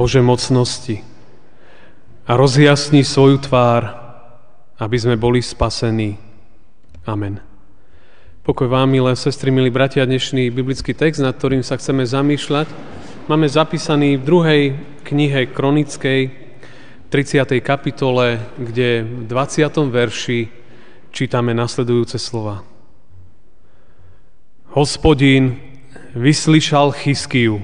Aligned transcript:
Bože 0.00 0.24
mocnosti 0.24 1.04
a 2.24 2.32
rozjasni 2.32 3.04
svoju 3.04 3.36
tvár, 3.36 3.84
aby 4.80 4.96
sme 4.96 5.20
boli 5.20 5.44
spasení. 5.44 6.16
Amen. 7.04 7.36
Pokoj 8.40 8.64
vám, 8.64 8.88
milé 8.88 9.12
sestry, 9.12 9.52
milí 9.52 9.68
bratia, 9.68 10.08
dnešný 10.08 10.48
biblický 10.48 10.96
text, 10.96 11.20
nad 11.20 11.36
ktorým 11.36 11.60
sa 11.60 11.76
chceme 11.76 12.08
zamýšľať, 12.08 12.72
máme 13.28 13.44
zapísaný 13.44 14.16
v 14.16 14.24
druhej 14.24 14.62
knihe 15.04 15.52
kronickej, 15.52 16.32
30. 17.12 17.60
kapitole, 17.60 18.40
kde 18.56 19.04
v 19.04 19.28
20. 19.28 19.68
verši 19.84 20.48
čítame 21.12 21.52
nasledujúce 21.52 22.16
slova. 22.16 22.64
Hospodín 24.72 25.60
vyslyšal 26.16 26.96
Chyskiu 26.96 27.60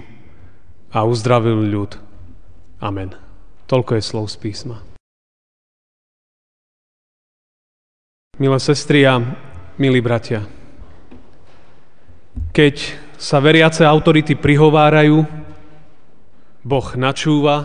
a 0.92 1.00
uzdravil 1.08 1.64
ľud. 1.72 2.05
Amen. 2.77 3.16
Toľko 3.66 3.96
je 3.96 4.02
slov 4.05 4.28
z 4.28 4.36
písma. 4.36 4.84
Milé 8.36 8.58
sestry 8.60 9.08
a 9.08 9.16
milí 9.80 10.05
bratia, 10.05 10.44
keď 12.52 13.00
sa 13.16 13.41
veriace 13.41 13.80
autority 13.80 14.36
prihovárajú, 14.36 15.24
Boh 16.60 16.88
načúva 17.00 17.64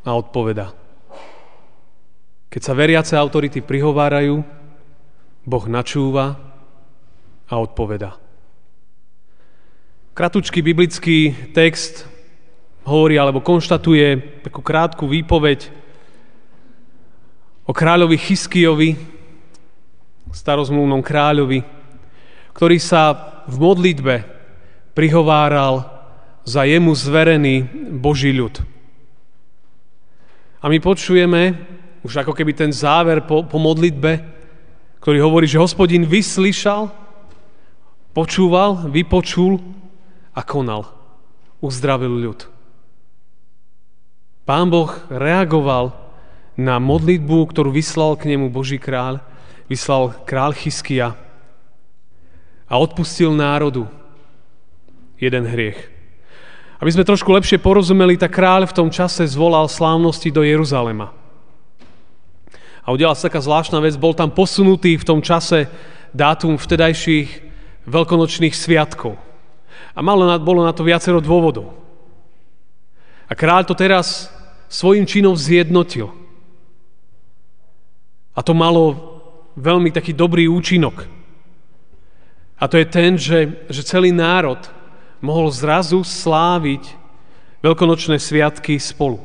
a 0.00 0.10
odpoveda. 0.16 0.72
Keď 2.48 2.60
sa 2.60 2.72
veriace 2.72 3.20
autority 3.20 3.60
prihovárajú, 3.60 4.40
Boh 5.44 5.64
načúva 5.68 6.40
a 7.48 7.54
odpoveda. 7.60 8.16
Kratučký 10.16 10.60
biblický 10.64 11.52
text 11.52 12.11
hovorí 12.82 13.18
alebo 13.18 13.44
konštatuje 13.44 14.40
takú 14.46 14.60
krátku 14.62 15.06
výpoveď 15.06 15.70
o 17.66 17.72
kráľovi 17.72 18.18
Chyskijovi, 18.18 18.90
starozmluvnom 20.32 21.04
kráľovi, 21.04 21.62
ktorý 22.56 22.76
sa 22.80 23.12
v 23.44 23.56
modlitbe 23.60 24.14
prihováral 24.96 25.88
za 26.42 26.64
jemu 26.66 26.92
zverený 26.96 27.68
Boží 28.00 28.32
ľud. 28.34 28.60
A 30.62 30.70
my 30.70 30.78
počujeme, 30.78 31.58
už 32.02 32.22
ako 32.22 32.32
keby 32.34 32.52
ten 32.54 32.72
záver 32.74 33.22
po, 33.22 33.46
po 33.46 33.58
modlitbe, 33.62 34.22
ktorý 35.02 35.18
hovorí, 35.22 35.46
že 35.50 35.58
hospodin 35.58 36.06
vyslyšal, 36.06 36.90
počúval, 38.14 38.86
vypočul 38.90 39.58
a 40.34 40.42
konal. 40.46 40.86
Uzdravil 41.62 42.10
ľud. 42.10 42.51
Pán 44.42 44.66
Boh 44.66 44.90
reagoval 45.06 45.94
na 46.58 46.82
modlitbu, 46.82 47.54
ktorú 47.54 47.70
vyslal 47.70 48.18
k 48.18 48.34
nemu 48.34 48.50
Boží 48.50 48.76
kráľ, 48.76 49.22
vyslal 49.70 50.18
král 50.26 50.50
Chyskia 50.50 51.14
a 52.66 52.74
odpustil 52.74 53.30
národu 53.30 53.86
jeden 55.22 55.46
hriech. 55.46 55.78
Aby 56.82 56.90
sme 56.90 57.06
trošku 57.06 57.30
lepšie 57.30 57.62
porozumeli, 57.62 58.18
tak 58.18 58.34
kráľ 58.34 58.66
v 58.66 58.76
tom 58.82 58.88
čase 58.90 59.22
zvolal 59.30 59.70
slávnosti 59.70 60.34
do 60.34 60.42
Jeruzalema. 60.42 61.14
A 62.82 62.90
udiala 62.90 63.14
sa 63.14 63.30
taká 63.30 63.38
zvláštna 63.38 63.78
vec, 63.78 63.94
bol 63.94 64.10
tam 64.10 64.34
posunutý 64.34 64.98
v 64.98 65.06
tom 65.06 65.22
čase 65.22 65.70
dátum 66.10 66.58
vtedajších 66.58 67.30
veľkonočných 67.86 68.50
sviatkov. 68.50 69.14
A 69.94 70.02
malo 70.02 70.26
na, 70.26 70.42
bolo 70.42 70.66
na 70.66 70.74
to 70.74 70.82
viacero 70.82 71.22
dôvodov. 71.22 71.78
A 73.32 73.38
kráľ 73.38 73.64
to 73.64 73.72
teraz 73.72 74.28
svojim 74.68 75.08
činom 75.08 75.32
zjednotil. 75.32 76.12
A 78.36 78.44
to 78.44 78.52
malo 78.52 78.92
veľmi 79.56 79.88
taký 79.88 80.12
dobrý 80.12 80.52
účinok. 80.52 81.08
A 82.60 82.68
to 82.68 82.76
je 82.76 82.84
ten, 82.84 83.16
že, 83.16 83.64
že 83.72 83.88
celý 83.88 84.12
národ 84.12 84.60
mohol 85.24 85.48
zrazu 85.48 86.04
sláviť 86.04 86.92
veľkonočné 87.64 88.20
sviatky 88.20 88.76
spolu. 88.76 89.16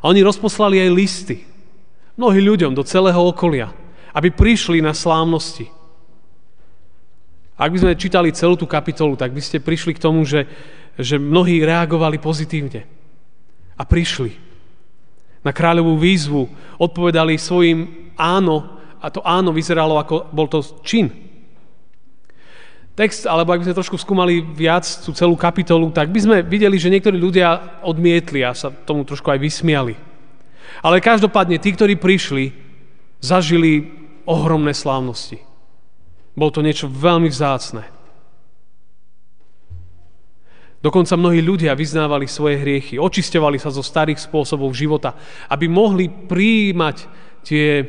A 0.00 0.08
oni 0.08 0.24
rozposlali 0.24 0.80
aj 0.80 0.96
listy 0.96 1.36
mnohým 2.16 2.40
ľuďom 2.40 2.72
do 2.72 2.88
celého 2.88 3.20
okolia, 3.20 3.68
aby 4.16 4.32
prišli 4.32 4.80
na 4.80 4.96
slávnosti. 4.96 5.68
Ak 7.60 7.68
by 7.68 7.84
sme 7.84 8.00
čítali 8.00 8.32
celú 8.32 8.56
tú 8.56 8.64
kapitolu, 8.64 9.12
tak 9.12 9.36
by 9.36 9.44
ste 9.44 9.60
prišli 9.60 9.92
k 9.92 10.00
tomu, 10.00 10.24
že, 10.24 10.48
že 10.96 11.20
mnohí 11.20 11.60
reagovali 11.60 12.16
pozitívne 12.16 12.95
a 13.76 13.82
prišli 13.84 14.46
na 15.46 15.54
kráľovú 15.54 15.94
výzvu, 15.94 16.50
odpovedali 16.82 17.38
svojim 17.38 18.10
áno 18.18 18.66
a 18.98 19.06
to 19.14 19.22
áno 19.22 19.54
vyzeralo 19.54 19.94
ako 19.94 20.34
bol 20.34 20.50
to 20.50 20.58
čin. 20.82 21.06
Text, 22.98 23.28
alebo 23.28 23.54
ak 23.54 23.62
by 23.62 23.66
sme 23.70 23.78
trošku 23.78 24.00
skúmali 24.00 24.40
viac 24.42 24.82
tú 25.04 25.12
celú 25.12 25.38
kapitolu, 25.38 25.92
tak 25.92 26.10
by 26.10 26.18
sme 26.18 26.36
videli, 26.42 26.80
že 26.80 26.90
niektorí 26.90 27.14
ľudia 27.14 27.78
odmietli 27.84 28.42
a 28.42 28.56
sa 28.56 28.72
tomu 28.72 29.04
trošku 29.06 29.28
aj 29.30 29.38
vysmiali. 29.38 29.94
Ale 30.82 31.04
každopádne 31.04 31.60
tí, 31.60 31.76
ktorí 31.76 31.94
prišli, 32.00 32.56
zažili 33.20 33.92
ohromné 34.26 34.72
slávnosti. 34.74 35.38
Bolo 36.34 36.50
to 36.50 36.64
niečo 36.64 36.88
veľmi 36.88 37.28
vzácne. 37.28 37.95
Dokonca 40.86 41.18
mnohí 41.18 41.42
ľudia 41.42 41.74
vyznávali 41.74 42.30
svoje 42.30 42.62
hriechy, 42.62 42.94
očisťovali 42.94 43.58
sa 43.58 43.74
zo 43.74 43.82
starých 43.82 44.22
spôsobov 44.22 44.70
života, 44.70 45.18
aby 45.50 45.66
mohli 45.66 46.06
prijímať 46.06 46.96
tie, 47.42 47.82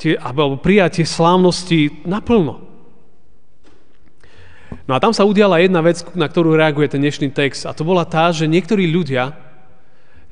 tie, 0.00 0.16
alebo 0.16 0.56
prijať 0.56 1.04
tie 1.04 1.06
slávnosti 1.12 2.08
naplno. 2.08 2.64
No 4.88 4.96
a 4.96 5.02
tam 5.04 5.12
sa 5.12 5.28
udiala 5.28 5.60
jedna 5.60 5.84
vec, 5.84 6.00
na 6.16 6.24
ktorú 6.24 6.56
reaguje 6.56 6.88
ten 6.88 7.04
dnešný 7.04 7.36
text. 7.36 7.68
A 7.68 7.76
to 7.76 7.84
bola 7.84 8.08
tá, 8.08 8.32
že 8.32 8.48
niektorí 8.48 8.88
ľudia 8.88 9.36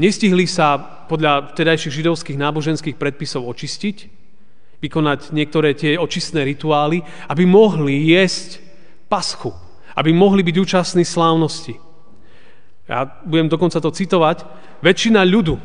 nestihli 0.01 0.49
sa 0.49 0.81
podľa 1.13 1.53
vtedajších 1.53 2.01
židovských 2.01 2.41
náboženských 2.41 2.97
predpisov 2.97 3.45
očistiť, 3.45 4.09
vykonať 4.81 5.37
niektoré 5.37 5.77
tie 5.77 6.01
očistné 6.01 6.49
rituály, 6.49 7.05
aby 7.29 7.45
mohli 7.45 8.17
jesť 8.17 8.65
paschu, 9.13 9.53
aby 9.93 10.17
mohli 10.17 10.41
byť 10.41 10.57
účastní 10.57 11.05
slávnosti. 11.05 11.86
Ja 12.87 13.03
budem 13.27 13.51
dokonca 13.51 13.83
to 13.83 13.91
citovať. 13.91 14.47
Väčšina 14.79 15.27
ľudu, 15.27 15.59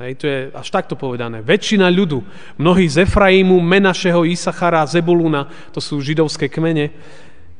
hej, 0.00 0.12
to 0.20 0.24
je 0.28 0.38
až 0.52 0.68
takto 0.68 0.96
povedané, 0.96 1.40
väčšina 1.40 1.88
ľudu, 1.88 2.20
mnohí 2.60 2.84
z 2.88 3.08
Efraimu, 3.08 3.56
Menašeho, 3.60 4.28
Isachara, 4.28 4.84
Zebuluna, 4.84 5.48
to 5.72 5.80
sú 5.80 6.04
židovské 6.04 6.52
kmene, 6.52 6.92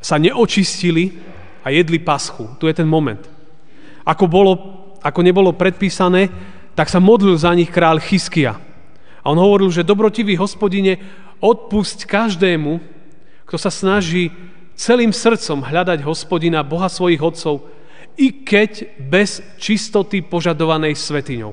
sa 0.01 0.21
neočistili 0.21 1.17
a 1.65 1.73
jedli 1.73 2.01
paschu. 2.01 2.49
Tu 2.57 2.69
je 2.69 2.77
ten 2.77 2.89
moment. 2.89 3.21
Ako, 4.05 4.25
bolo, 4.29 4.53
ako 5.05 5.21
nebolo 5.21 5.53
predpísané, 5.53 6.29
tak 6.73 6.89
sa 6.89 7.01
modlil 7.01 7.37
za 7.37 7.53
nich 7.53 7.69
král 7.69 8.01
Chyskia. 8.01 8.57
A 9.21 9.27
on 9.29 9.37
hovoril, 9.37 9.69
že 9.69 9.85
dobrotivý 9.85 10.37
hospodine, 10.41 10.97
odpusť 11.41 12.09
každému, 12.09 12.81
kto 13.45 13.57
sa 13.61 13.69
snaží 13.69 14.33
celým 14.77 15.13
srdcom 15.13 15.61
hľadať 15.61 16.01
hospodina, 16.05 16.65
Boha 16.65 16.89
svojich 16.89 17.21
otcov, 17.21 17.69
i 18.19 18.43
keď 18.43 18.99
bez 18.99 19.43
čistoty 19.61 20.25
požadovanej 20.25 20.97
svetiňou. 20.97 21.53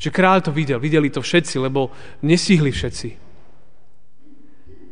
Že 0.00 0.08
kráľ 0.08 0.38
to 0.48 0.50
videl, 0.54 0.80
videli 0.80 1.12
to 1.12 1.20
všetci, 1.20 1.60
lebo 1.60 1.92
nesihli 2.24 2.72
všetci. 2.72 3.08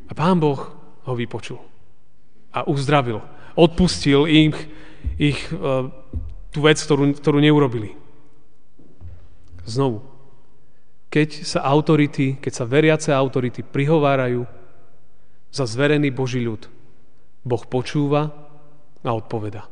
A 0.08 0.12
pán 0.12 0.36
Boh 0.36 0.60
ho 1.08 1.14
vypočul 1.16 1.60
a 2.52 2.64
uzdravil. 2.68 3.20
Odpustil 3.56 4.28
im 4.28 4.50
ich, 5.16 5.40
uh, 5.52 5.88
tú 6.52 6.58
vec, 6.64 6.80
ktorú, 6.80 7.16
ktorú 7.16 7.38
neurobili. 7.40 7.96
Znovu. 9.68 10.04
Keď 11.08 11.44
sa 11.44 11.64
autority, 11.64 12.36
keď 12.36 12.52
sa 12.52 12.68
veriace 12.68 13.10
autority 13.12 13.64
prihovárajú 13.64 14.44
za 15.48 15.64
zverený 15.64 16.12
Boží 16.12 16.44
ľud, 16.44 16.68
Boh 17.44 17.64
počúva 17.64 18.47
a 19.08 19.16
odpoveda. 19.16 19.64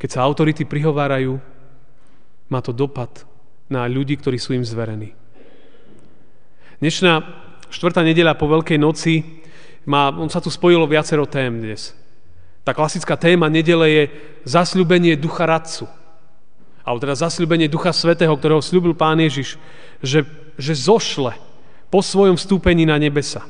Keď 0.00 0.08
sa 0.08 0.24
autority 0.24 0.64
prihovárajú, 0.64 1.36
má 2.48 2.60
to 2.64 2.72
dopad 2.72 3.28
na 3.68 3.84
ľudí, 3.84 4.16
ktorí 4.16 4.40
sú 4.40 4.56
im 4.56 4.64
zverení. 4.64 5.12
Dnešná 6.80 7.20
štvrtá 7.68 8.00
nedeľa 8.04 8.36
po 8.36 8.48
Veľkej 8.48 8.80
noci, 8.80 9.44
má, 9.84 10.08
on 10.12 10.32
sa 10.32 10.40
tu 10.40 10.48
spojilo 10.48 10.88
viacero 10.88 11.28
tém 11.28 11.52
dnes. 11.60 11.92
Tá 12.64 12.72
klasická 12.72 13.20
téma 13.20 13.52
nedele 13.52 13.86
je 13.92 14.02
zasľubenie 14.48 15.20
ducha 15.20 15.44
radcu. 15.44 15.84
Alebo 16.80 17.00
teda 17.04 17.16
zasľubenie 17.16 17.68
ducha 17.68 17.92
svetého, 17.92 18.32
ktorého 18.32 18.64
slúbil 18.64 18.96
pán 18.96 19.20
Ježiš, 19.20 19.60
že, 20.00 20.24
že 20.56 20.72
zošle 20.72 21.36
po 21.88 22.00
svojom 22.00 22.36
vstúpení 22.36 22.88
na 22.88 22.96
nebesa. 22.96 23.44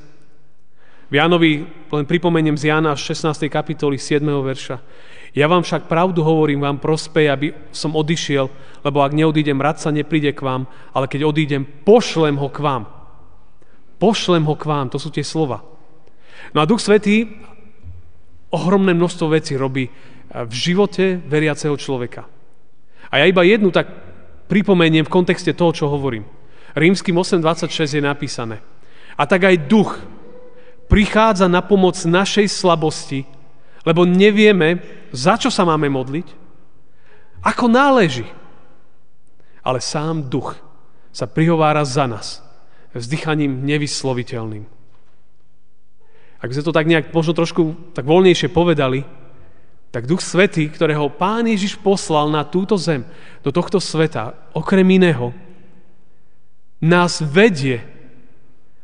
V 1.15 1.23
Jánovi, 1.23 1.63
len 1.95 2.11
pripomeniem 2.11 2.59
z 2.59 2.75
Jána 2.75 2.91
16. 2.99 3.47
kapitoly 3.47 4.03
7. 4.03 4.19
verša. 4.27 4.83
Ja 5.31 5.47
vám 5.47 5.63
však 5.63 5.87
pravdu 5.87 6.27
hovorím, 6.27 6.67
vám 6.67 6.83
prospej, 6.83 7.31
aby 7.31 7.47
som 7.71 7.95
odišiel, 7.95 8.51
lebo 8.83 8.99
ak 8.99 9.15
neodídem, 9.15 9.63
rad 9.63 9.79
sa 9.79 9.95
nepríde 9.95 10.35
k 10.35 10.43
vám, 10.43 10.67
ale 10.91 11.07
keď 11.07 11.23
odídem, 11.23 11.63
pošlem 11.87 12.35
ho 12.35 12.51
k 12.51 12.59
vám. 12.59 12.91
Pošlem 14.03 14.43
ho 14.43 14.59
k 14.59 14.67
vám, 14.67 14.91
to 14.91 14.99
sú 14.99 15.15
tie 15.15 15.23
slova. 15.23 15.63
No 16.51 16.59
a 16.59 16.67
Duch 16.67 16.83
Svetý 16.83 17.31
ohromné 18.51 18.91
množstvo 18.91 19.39
vecí 19.39 19.55
robí 19.55 19.87
v 20.35 20.51
živote 20.51 21.23
veriaceho 21.31 21.79
človeka. 21.79 22.27
A 23.15 23.23
ja 23.23 23.31
iba 23.31 23.47
jednu 23.47 23.71
tak 23.71 23.87
pripomeniem 24.51 25.07
v 25.07 25.15
kontexte 25.15 25.55
toho, 25.55 25.71
čo 25.71 25.87
hovorím. 25.87 26.27
Rímským 26.75 27.15
8.26 27.15 27.71
je 27.71 28.03
napísané. 28.03 28.59
A 29.15 29.31
tak 29.31 29.47
aj 29.47 29.71
duch 29.71 29.95
prichádza 30.95 31.51
na 31.51 31.59
pomoc 31.59 31.99
našej 32.07 32.47
slabosti, 32.47 33.27
lebo 33.83 34.07
nevieme, 34.07 34.79
za 35.11 35.35
čo 35.35 35.51
sa 35.51 35.67
máme 35.67 35.91
modliť, 35.91 36.31
ako 37.43 37.67
náleží. 37.67 38.31
Ale 39.67 39.83
sám 39.83 40.31
duch 40.31 40.55
sa 41.11 41.27
prihovára 41.27 41.83
za 41.83 42.07
nás 42.07 42.47
vzdychaním 42.95 43.67
nevysloviteľným. 43.67 44.71
Ak 46.39 46.55
sme 46.55 46.63
to 46.63 46.71
tak 46.71 46.87
nejak 46.87 47.11
možno 47.11 47.35
trošku 47.35 47.91
tak 47.91 48.07
voľnejšie 48.07 48.55
povedali, 48.55 49.03
tak 49.91 50.07
Duch 50.07 50.23
Svetý, 50.23 50.71
ktorého 50.71 51.11
Pán 51.11 51.51
Ježiš 51.51 51.75
poslal 51.75 52.31
na 52.31 52.47
túto 52.47 52.79
zem, 52.79 53.03
do 53.43 53.51
tohto 53.51 53.83
sveta, 53.83 54.39
okrem 54.55 54.87
iného, 54.87 55.35
nás 56.79 57.19
vedie, 57.19 57.83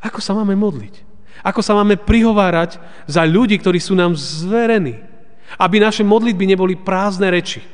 ako 0.03 0.19
sa 0.19 0.35
máme 0.35 0.59
modliť. 0.59 1.10
Ako 1.41 1.65
sa 1.65 1.73
máme 1.73 1.97
prihovárať 1.97 2.77
za 3.09 3.25
ľudí, 3.25 3.57
ktorí 3.57 3.81
sú 3.81 3.97
nám 3.97 4.17
zverení. 4.17 5.01
Aby 5.57 5.83
naše 5.83 6.07
modlitby 6.07 6.45
neboli 6.47 6.75
prázdne 6.79 7.33
reči. 7.33 7.65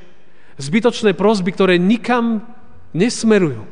Zbytočné 0.56 1.12
prosby, 1.12 1.52
ktoré 1.52 1.74
nikam 1.76 2.40
nesmerujú. 2.96 3.68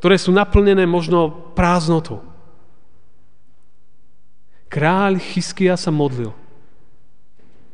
Ktoré 0.00 0.16
sú 0.18 0.34
naplnené 0.34 0.84
možno 0.88 1.52
prázdnotou. 1.54 2.24
Kráľ 4.66 5.22
Chyskia 5.22 5.78
sa 5.78 5.94
modlil. 5.94 6.34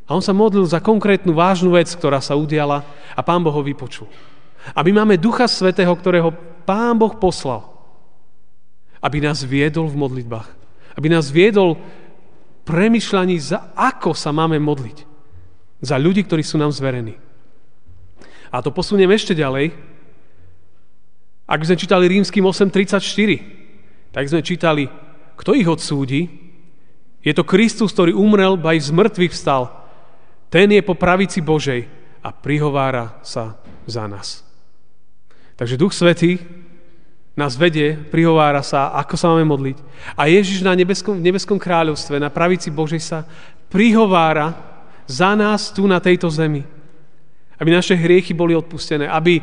A 0.04 0.12
on 0.12 0.20
sa 0.20 0.36
modlil 0.36 0.68
za 0.68 0.82
konkrétnu 0.82 1.32
vážnu 1.32 1.72
vec, 1.72 1.88
ktorá 1.88 2.20
sa 2.20 2.36
udiala 2.36 2.84
a 3.16 3.20
pán 3.24 3.40
Boh 3.40 3.54
ho 3.54 3.64
vypočul. 3.64 4.10
A 4.76 4.84
my 4.84 5.02
máme 5.02 5.16
Ducha 5.16 5.48
Svetého, 5.48 5.90
ktorého 5.96 6.30
pán 6.68 7.00
Boh 7.00 7.16
poslal 7.16 7.71
aby 9.02 9.18
nás 9.18 9.42
viedol 9.42 9.90
v 9.90 9.98
modlitbách. 9.98 10.48
Aby 10.94 11.10
nás 11.10 11.28
viedol 11.34 11.76
premyšľaní, 12.62 13.36
za 13.42 13.74
ako 13.74 14.14
sa 14.14 14.30
máme 14.30 14.62
modliť. 14.62 15.04
Za 15.82 15.98
ľudí, 15.98 16.22
ktorí 16.22 16.46
sú 16.46 16.62
nám 16.62 16.70
zverení. 16.70 17.18
A 18.54 18.62
to 18.62 18.70
posuniem 18.70 19.10
ešte 19.10 19.34
ďalej. 19.34 19.74
Ak 21.50 21.66
sme 21.66 21.74
čítali 21.74 22.06
rímským 22.06 22.46
8.34, 22.46 24.14
tak 24.14 24.24
sme 24.30 24.46
čítali, 24.46 24.86
kto 25.34 25.58
ich 25.58 25.66
odsúdi? 25.66 26.30
Je 27.24 27.34
to 27.34 27.42
Kristus, 27.42 27.90
ktorý 27.90 28.14
umrel, 28.14 28.54
ba 28.54 28.76
z 28.78 28.94
mŕtvych 28.94 29.34
vstal. 29.34 29.72
Ten 30.52 30.70
je 30.70 30.84
po 30.84 30.94
pravici 30.94 31.42
Božej 31.42 31.88
a 32.22 32.30
prihovára 32.30 33.18
sa 33.26 33.58
za 33.88 34.06
nás. 34.06 34.46
Takže 35.58 35.80
Duch 35.80 35.96
Svetý 35.96 36.61
nás 37.32 37.56
vedie, 37.56 37.96
prihovára 37.96 38.60
sa, 38.60 38.92
ako 38.92 39.14
sa 39.16 39.32
máme 39.32 39.48
modliť. 39.48 39.78
A 40.16 40.28
Ježiš 40.28 40.60
na 40.60 40.76
nebeskom, 40.76 41.16
nebeskom 41.16 41.56
kráľovstve, 41.56 42.20
na 42.20 42.28
pravici 42.28 42.68
Božej 42.68 43.00
sa 43.00 43.24
prihovára 43.72 44.52
za 45.08 45.32
nás 45.32 45.72
tu 45.72 45.88
na 45.88 45.96
tejto 45.96 46.28
zemi. 46.28 46.60
Aby 47.56 47.72
naše 47.72 47.96
hriechy 47.96 48.36
boli 48.36 48.52
odpustené, 48.52 49.08
aby, 49.08 49.40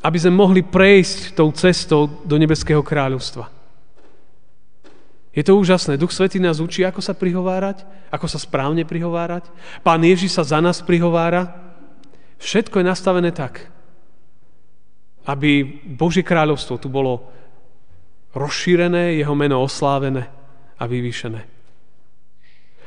aby 0.00 0.16
sme 0.16 0.32
mohli 0.32 0.64
prejsť 0.64 1.36
tou 1.36 1.52
cestou 1.52 2.08
do 2.24 2.36
nebeského 2.40 2.80
kráľovstva. 2.80 3.52
Je 5.34 5.42
to 5.42 5.58
úžasné. 5.58 5.98
Duch 5.98 6.14
Svetý 6.14 6.38
nás 6.38 6.62
učí, 6.62 6.86
ako 6.86 7.02
sa 7.02 7.10
prihovárať, 7.10 7.82
ako 8.08 8.30
sa 8.30 8.38
správne 8.38 8.86
prihovárať. 8.86 9.50
Pán 9.82 9.98
Ježiš 10.06 10.38
sa 10.38 10.46
za 10.46 10.62
nás 10.62 10.78
prihovára. 10.78 11.58
Všetko 12.38 12.80
je 12.80 12.86
nastavené 12.86 13.34
tak, 13.34 13.66
aby 15.24 15.80
Božie 15.84 16.20
kráľovstvo 16.20 16.76
tu 16.76 16.92
bolo 16.92 17.24
rozšírené, 18.36 19.16
jeho 19.16 19.32
meno 19.32 19.62
oslávené 19.62 20.28
a 20.76 20.84
vyvýšené. 20.84 21.40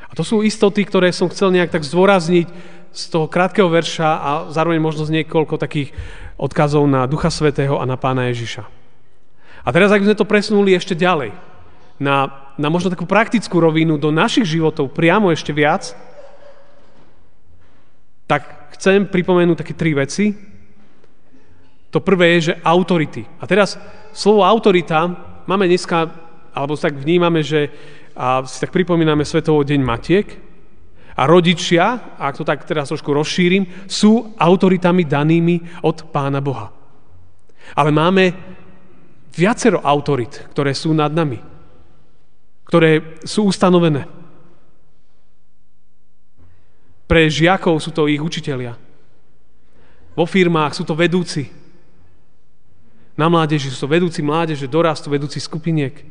A 0.08 0.12
to 0.16 0.24
sú 0.24 0.40
istoty, 0.40 0.84
ktoré 0.84 1.12
som 1.12 1.28
chcel 1.28 1.52
nejak 1.52 1.72
tak 1.72 1.84
zdôrazniť 1.84 2.48
z 2.92 3.02
toho 3.12 3.28
krátkeho 3.28 3.68
verša 3.68 4.08
a 4.08 4.30
zároveň 4.48 4.80
možno 4.80 5.04
z 5.04 5.20
niekoľko 5.20 5.60
takých 5.60 5.92
odkazov 6.40 6.88
na 6.88 7.04
Ducha 7.04 7.28
Svetého 7.28 7.76
a 7.76 7.84
na 7.84 8.00
Pána 8.00 8.32
Ježiša. 8.32 8.64
A 9.64 9.68
teraz, 9.68 9.92
ak 9.92 10.00
by 10.00 10.08
sme 10.08 10.20
to 10.20 10.28
presunuli 10.28 10.72
ešte 10.72 10.96
ďalej, 10.96 11.36
na, 12.00 12.30
na 12.56 12.68
možno 12.70 12.94
takú 12.94 13.04
praktickú 13.04 13.58
rovinu 13.58 13.98
do 14.00 14.08
našich 14.14 14.46
životov 14.46 14.94
priamo 14.94 15.28
ešte 15.34 15.52
viac, 15.52 15.92
tak 18.30 18.72
chcem 18.78 19.04
pripomenúť 19.08 19.66
také 19.66 19.74
tri 19.74 19.92
veci, 19.92 20.32
to 21.88 22.04
prvé 22.04 22.36
je, 22.36 22.52
že 22.52 22.58
autority. 22.60 23.24
A 23.40 23.48
teraz 23.48 23.80
slovo 24.12 24.44
autorita 24.44 25.08
máme 25.48 25.64
dneska, 25.64 26.08
alebo 26.52 26.76
tak 26.76 26.96
vnímame, 26.96 27.40
že 27.40 27.72
a 28.18 28.42
si 28.42 28.58
tak 28.58 28.74
pripomíname 28.74 29.22
Svetovo 29.22 29.62
deň 29.62 29.78
Matiek 29.78 30.26
a 31.14 31.22
rodičia, 31.22 32.18
ak 32.18 32.42
to 32.42 32.42
tak 32.42 32.66
teraz 32.66 32.90
trošku 32.90 33.14
rozšírim, 33.14 33.86
sú 33.86 34.34
autoritami 34.34 35.06
danými 35.06 35.86
od 35.86 36.10
Pána 36.10 36.42
Boha. 36.42 36.74
Ale 37.78 37.94
máme 37.94 38.34
viacero 39.30 39.78
autorit, 39.86 40.50
ktoré 40.50 40.74
sú 40.74 40.90
nad 40.90 41.14
nami, 41.14 41.38
ktoré 42.66 43.22
sú 43.22 43.46
ustanovené. 43.46 44.10
Pre 47.06 47.22
žiakov 47.30 47.78
sú 47.78 47.94
to 47.94 48.10
ich 48.10 48.18
učitelia. 48.18 48.74
Vo 50.18 50.26
firmách 50.26 50.74
sú 50.74 50.82
to 50.82 50.98
vedúci, 50.98 51.46
na 53.18 53.26
mládeži 53.26 53.74
sú 53.74 53.90
vedúci 53.90 54.22
mládeže, 54.22 54.70
dorastu 54.70 55.10
vedúci 55.10 55.42
skupiniek, 55.42 56.06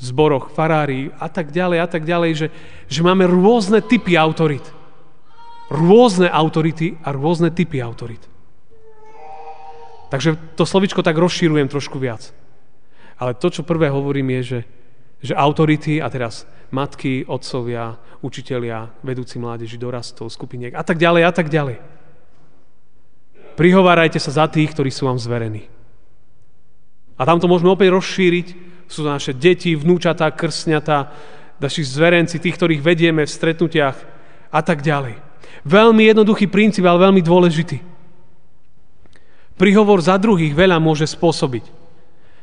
v 0.00 0.02
zboroch, 0.02 0.48
farári 0.54 1.12
a 1.20 1.28
tak 1.28 1.52
ďalej 1.52 1.78
a 1.82 1.88
tak 1.90 2.08
ďalej, 2.08 2.30
že, 2.32 2.46
že 2.88 3.00
máme 3.04 3.28
rôzne 3.28 3.84
typy 3.84 4.16
autorit. 4.16 4.64
Rôzne 5.68 6.32
autority 6.32 6.96
a 7.04 7.12
rôzne 7.12 7.52
typy 7.52 7.84
autorit. 7.84 8.24
Takže 10.08 10.56
to 10.56 10.64
slovičko 10.66 11.04
tak 11.04 11.20
rozšírujem 11.20 11.68
trošku 11.70 12.00
viac. 12.00 12.32
Ale 13.20 13.36
to, 13.36 13.52
čo 13.52 13.62
prvé 13.62 13.92
hovorím, 13.92 14.40
je, 14.40 14.42
že, 14.42 14.60
že 15.20 15.34
autority, 15.36 16.00
a 16.00 16.08
teraz 16.08 16.48
matky, 16.72 17.28
otcovia, 17.28 18.00
učitelia, 18.24 18.88
vedúci 19.04 19.36
mládeži, 19.36 19.76
dorastov, 19.76 20.32
skupiniek 20.32 20.72
a 20.72 20.82
tak 20.82 20.96
ďalej 20.96 21.22
a 21.28 21.32
tak 21.36 21.52
ďalej. 21.52 21.76
Prihovárajte 23.54 24.16
sa 24.16 24.32
za 24.32 24.46
tých, 24.48 24.72
ktorí 24.72 24.88
sú 24.88 25.04
vám 25.04 25.20
zverení. 25.20 25.79
A 27.20 27.28
tam 27.28 27.36
to 27.36 27.52
môžeme 27.52 27.68
opäť 27.68 27.92
rozšíriť. 27.92 28.46
Sú 28.88 29.04
to 29.04 29.12
naše 29.12 29.36
deti, 29.36 29.76
vnúčatá, 29.76 30.32
krsňatá, 30.32 31.12
naši 31.60 31.84
zverenci, 31.84 32.40
tých, 32.40 32.56
ktorých 32.56 32.80
vedieme 32.80 33.28
v 33.28 33.34
stretnutiach 33.36 33.96
a 34.48 34.60
tak 34.64 34.80
ďalej. 34.80 35.20
Veľmi 35.68 36.08
jednoduchý 36.08 36.48
princíp, 36.48 36.88
ale 36.88 37.04
veľmi 37.04 37.20
dôležitý. 37.20 37.84
Prihovor 39.60 40.00
za 40.00 40.16
druhých 40.16 40.56
veľa 40.56 40.80
môže 40.80 41.04
spôsobiť. 41.04 41.68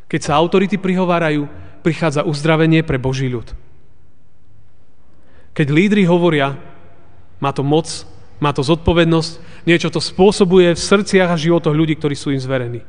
Keď 0.05 0.21
sa 0.21 0.37
autority 0.37 0.77
prihovárajú, 0.77 1.49
prichádza 1.81 2.21
uzdravenie 2.21 2.85
pre 2.85 3.01
Boží 3.01 3.25
ľud. 3.25 3.49
Keď 5.57 5.67
lídry 5.73 6.05
hovoria, 6.05 6.53
má 7.41 7.49
to 7.49 7.65
moc, 7.65 7.89
má 8.37 8.53
to 8.53 8.61
zodpovednosť, 8.61 9.65
niečo 9.65 9.89
to 9.89 9.97
spôsobuje 9.97 10.77
v 10.77 10.79
srdciach 10.79 11.33
a 11.33 11.41
životoch 11.41 11.73
ľudí, 11.73 11.97
ktorí 11.97 12.13
sú 12.13 12.29
im 12.29 12.37
zverení 12.37 12.85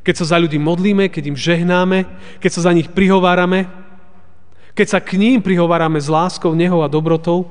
keď 0.00 0.14
sa 0.16 0.34
za 0.34 0.36
ľudí 0.40 0.56
modlíme, 0.56 1.12
keď 1.12 1.24
im 1.32 1.38
žehnáme, 1.38 2.08
keď 2.40 2.50
sa 2.50 2.70
za 2.70 2.72
nich 2.72 2.88
prihovárame, 2.88 3.68
keď 4.72 4.86
sa 4.96 5.00
k 5.02 5.20
ním 5.20 5.44
prihovárame 5.44 6.00
s 6.00 6.08
láskou, 6.08 6.56
nehou 6.56 6.80
a 6.80 6.88
dobrotou, 6.88 7.50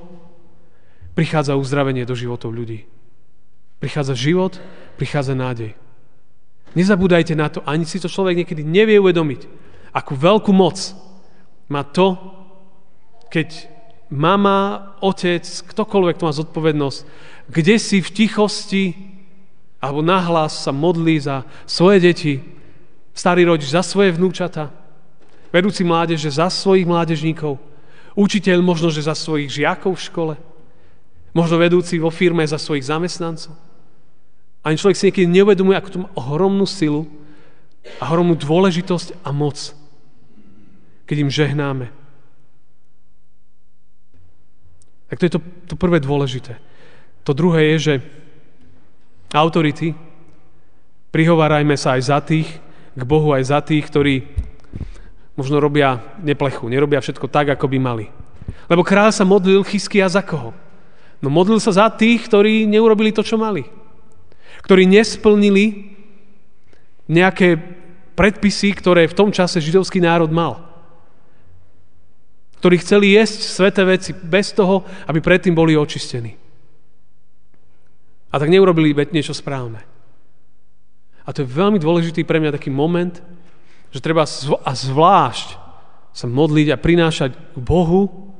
prichádza 1.14 1.60
uzdravenie 1.60 2.08
do 2.08 2.16
životov 2.16 2.56
ľudí. 2.56 2.88
Prichádza 3.78 4.16
život, 4.16 4.58
prichádza 4.96 5.36
nádej. 5.36 5.76
Nezabúdajte 6.74 7.34
na 7.34 7.50
to, 7.50 7.66
ani 7.66 7.86
si 7.86 7.98
to 7.98 8.12
človek 8.12 8.46
niekedy 8.46 8.62
nevie 8.62 9.02
uvedomiť, 9.02 9.42
akú 9.94 10.14
veľkú 10.14 10.54
moc 10.54 10.78
má 11.70 11.86
to, 11.86 12.18
keď 13.30 13.70
mama, 14.10 14.94
otec, 15.06 15.46
ktokoľvek 15.46 16.16
to 16.18 16.26
má 16.26 16.34
zodpovednosť, 16.34 17.00
kde 17.50 17.76
si 17.78 17.98
v 18.02 18.10
tichosti 18.10 18.84
alebo 19.80 20.04
nahlas 20.04 20.60
sa 20.60 20.76
modlí 20.76 21.16
za 21.24 21.48
svoje 21.64 22.04
deti, 22.04 22.34
starý 23.16 23.48
rodič 23.48 23.72
za 23.72 23.80
svoje 23.80 24.12
vnúčata, 24.12 24.72
vedúci 25.56 25.88
mládeže 25.88 26.30
za 26.30 26.52
svojich 26.52 26.84
mládežníkov, 26.84 27.56
učiteľ 28.16 28.60
možno, 28.60 28.92
že 28.92 29.08
za 29.08 29.16
svojich 29.16 29.48
žiakov 29.48 29.96
v 29.96 30.06
škole, 30.06 30.36
možno 31.32 31.56
vedúci 31.56 31.96
vo 31.96 32.12
firme 32.12 32.44
za 32.44 32.60
svojich 32.60 32.88
zamestnancov. 32.88 33.56
Ani 34.60 34.76
človek 34.76 35.00
si 35.00 35.08
niekedy 35.08 35.28
neuvedomuje, 35.32 35.76
ako 35.80 35.90
to 35.90 36.04
má 36.04 36.10
ohromnú 36.20 36.68
silu 36.68 37.08
a 38.04 38.12
ohromnú 38.12 38.36
dôležitosť 38.36 39.24
a 39.24 39.32
moc, 39.32 39.72
keď 41.08 41.18
im 41.24 41.32
žehnáme. 41.32 41.88
Tak 45.10 45.18
to 45.18 45.26
je 45.26 45.34
to, 45.34 45.42
to 45.72 45.76
prvé 45.80 46.04
dôležité. 46.04 46.60
To 47.26 47.32
druhé 47.34 47.74
je, 47.74 47.78
že 47.80 47.94
autority, 49.34 49.94
prihovárajme 51.14 51.76
sa 51.78 51.98
aj 51.98 52.02
za 52.02 52.20
tých, 52.22 52.50
k 52.94 53.04
Bohu 53.06 53.34
aj 53.34 53.44
za 53.50 53.60
tých, 53.62 53.86
ktorí 53.88 54.26
možno 55.38 55.62
robia 55.64 56.02
neplechu, 56.20 56.68
nerobia 56.68 57.00
všetko 57.00 57.32
tak, 57.32 57.56
ako 57.56 57.66
by 57.72 57.78
mali. 57.80 58.06
Lebo 58.68 58.84
kráľ 58.84 59.14
sa 59.14 59.26
modlil 59.26 59.66
chysky 59.66 60.02
a 60.02 60.10
za 60.12 60.26
koho? 60.26 60.52
No 61.20 61.28
modlil 61.28 61.60
sa 61.62 61.76
za 61.76 61.88
tých, 61.92 62.26
ktorí 62.28 62.66
neurobili 62.68 63.12
to, 63.12 63.24
čo 63.24 63.40
mali 63.40 63.80
ktorí 64.70 64.86
nesplnili 64.86 65.98
nejaké 67.10 67.58
predpisy, 68.14 68.76
ktoré 68.78 69.10
v 69.10 69.18
tom 69.18 69.30
čase 69.34 69.64
židovský 69.64 70.04
národ 70.04 70.30
mal. 70.30 70.62
Ktorí 72.62 72.78
chceli 72.84 73.16
jesť 73.16 73.40
sveté 73.50 73.82
veci 73.88 74.12
bez 74.14 74.52
toho, 74.52 74.84
aby 75.08 75.24
predtým 75.24 75.56
boli 75.56 75.80
očistení. 75.80 76.36
A 78.30 78.36
tak 78.38 78.54
neurobili 78.54 78.94
niečo 79.10 79.34
správne. 79.34 79.82
A 81.26 81.34
to 81.34 81.46
je 81.46 81.50
veľmi 81.50 81.78
dôležitý 81.78 82.26
pre 82.26 82.42
mňa 82.42 82.58
taký 82.58 82.74
moment, 82.74 83.22
že 83.90 84.02
treba 84.02 84.26
a 84.66 84.72
zvlášť 84.74 85.58
sa 86.14 86.26
modliť 86.26 86.74
a 86.74 86.82
prinášať 86.82 87.32
k 87.34 87.58
Bohu 87.58 88.34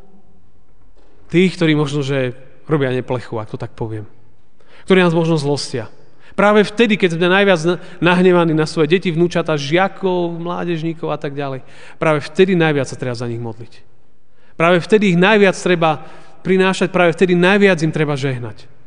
tých, 1.30 1.54
ktorí 1.58 1.78
možno, 1.78 2.02
že 2.02 2.34
robia 2.66 2.94
neplechu, 2.94 3.38
ak 3.38 3.54
to 3.54 3.62
tak 3.62 3.74
poviem. 3.78 4.10
Ktorí 4.86 5.06
nás 5.06 5.14
možno 5.14 5.38
zlostia. 5.38 5.90
Práve 6.34 6.64
vtedy, 6.64 6.96
keď 6.96 7.18
sme 7.18 7.28
najviac 7.28 7.60
nahnevaní 8.00 8.56
na 8.56 8.64
svoje 8.64 8.96
deti, 8.96 9.12
vnúčata, 9.12 9.60
žiakov, 9.60 10.40
mládežníkov 10.40 11.12
a 11.12 11.20
tak 11.20 11.36
ďalej. 11.36 11.66
Práve 12.00 12.24
vtedy 12.24 12.56
najviac 12.56 12.88
sa 12.88 12.96
treba 12.96 13.18
za 13.18 13.28
nich 13.28 13.42
modliť. 13.42 13.74
Práve 14.56 14.80
vtedy 14.80 15.14
ich 15.14 15.20
najviac 15.20 15.58
treba 15.60 16.04
prinášať, 16.42 16.96
práve 16.96 17.12
vtedy 17.12 17.36
najviac 17.36 17.84
im 17.84 17.92
treba 17.92 18.16
žehnať. 18.16 18.79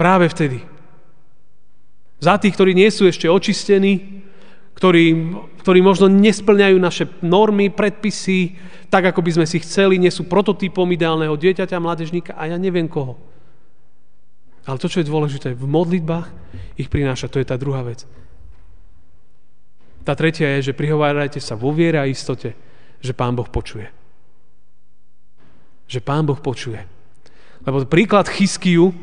Práve 0.00 0.32
vtedy. 0.32 0.64
Za 2.24 2.40
tých, 2.40 2.56
ktorí 2.56 2.72
nie 2.72 2.88
sú 2.88 3.04
ešte 3.04 3.28
očistení, 3.28 4.24
ktorí, 4.72 5.12
ktorí 5.60 5.84
možno 5.84 6.08
nesplňajú 6.08 6.76
naše 6.80 7.04
normy, 7.20 7.68
predpisy, 7.68 8.56
tak, 8.88 9.12
ako 9.12 9.20
by 9.20 9.30
sme 9.36 9.46
si 9.46 9.60
chceli, 9.60 10.00
nie 10.00 10.08
sú 10.08 10.24
prototypom 10.24 10.88
ideálneho 10.88 11.36
dieťaťa, 11.36 11.76
mládežníka 11.76 12.32
a 12.32 12.48
ja 12.48 12.56
neviem 12.56 12.88
koho. 12.88 13.20
Ale 14.64 14.80
to, 14.80 14.88
čo 14.88 15.04
je 15.04 15.10
dôležité, 15.12 15.52
v 15.52 15.68
modlitbách 15.68 16.32
ich 16.80 16.88
prináša, 16.88 17.28
to 17.28 17.36
je 17.36 17.48
tá 17.48 17.60
druhá 17.60 17.84
vec. 17.84 18.08
Tá 20.00 20.16
tretia 20.16 20.56
je, 20.56 20.72
že 20.72 20.78
prihovárajte 20.80 21.44
sa 21.44 21.60
vo 21.60 21.76
viere 21.76 22.00
a 22.00 22.08
istote, 22.08 22.56
že 23.04 23.12
Pán 23.12 23.36
Boh 23.36 23.48
počuje. 23.52 23.84
Že 25.92 26.00
Pán 26.00 26.24
Boh 26.24 26.40
počuje. 26.40 26.80
Lebo 27.68 27.84
príklad 27.84 28.32
Chyskiu, 28.32 28.96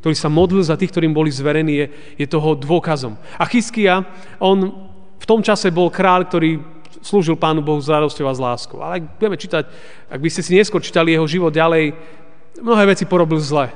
ktorý 0.00 0.16
sa 0.16 0.32
modlil 0.32 0.64
za 0.64 0.80
tých, 0.80 0.90
ktorým 0.90 1.12
boli 1.12 1.28
zverení, 1.28 1.84
je, 1.84 1.86
je 2.24 2.26
toho 2.26 2.56
dôkazom. 2.56 3.20
A 3.36 3.44
Chyskia, 3.44 4.02
on 4.40 4.72
v 5.20 5.26
tom 5.28 5.44
čase 5.44 5.68
bol 5.68 5.92
král, 5.92 6.24
ktorý 6.24 6.60
slúžil 7.04 7.36
Pánu 7.36 7.60
Bohu 7.60 7.80
s 7.80 7.92
radosťou 7.92 8.26
a 8.28 8.34
s 8.36 8.40
láskou. 8.40 8.80
Ale 8.80 9.00
ak 9.00 9.20
budeme 9.20 9.36
čítať, 9.36 9.64
ak 10.08 10.20
by 10.20 10.28
ste 10.32 10.42
si 10.44 10.56
neskôr 10.56 10.80
čítali 10.80 11.12
jeho 11.12 11.28
život 11.28 11.52
ďalej, 11.52 11.92
mnohé 12.64 12.96
veci 12.96 13.04
porobil 13.04 13.40
zle. 13.40 13.68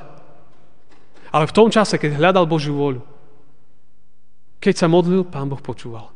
Ale 1.29 1.45
v 1.45 1.55
tom 1.55 1.69
čase, 1.69 2.01
keď 2.01 2.17
hľadal 2.17 2.49
Božiu 2.49 2.73
voľu, 2.73 3.01
keď 4.57 4.73
sa 4.81 4.87
modlil, 4.89 5.29
Pán 5.29 5.45
Boh 5.45 5.61
počúval. 5.61 6.09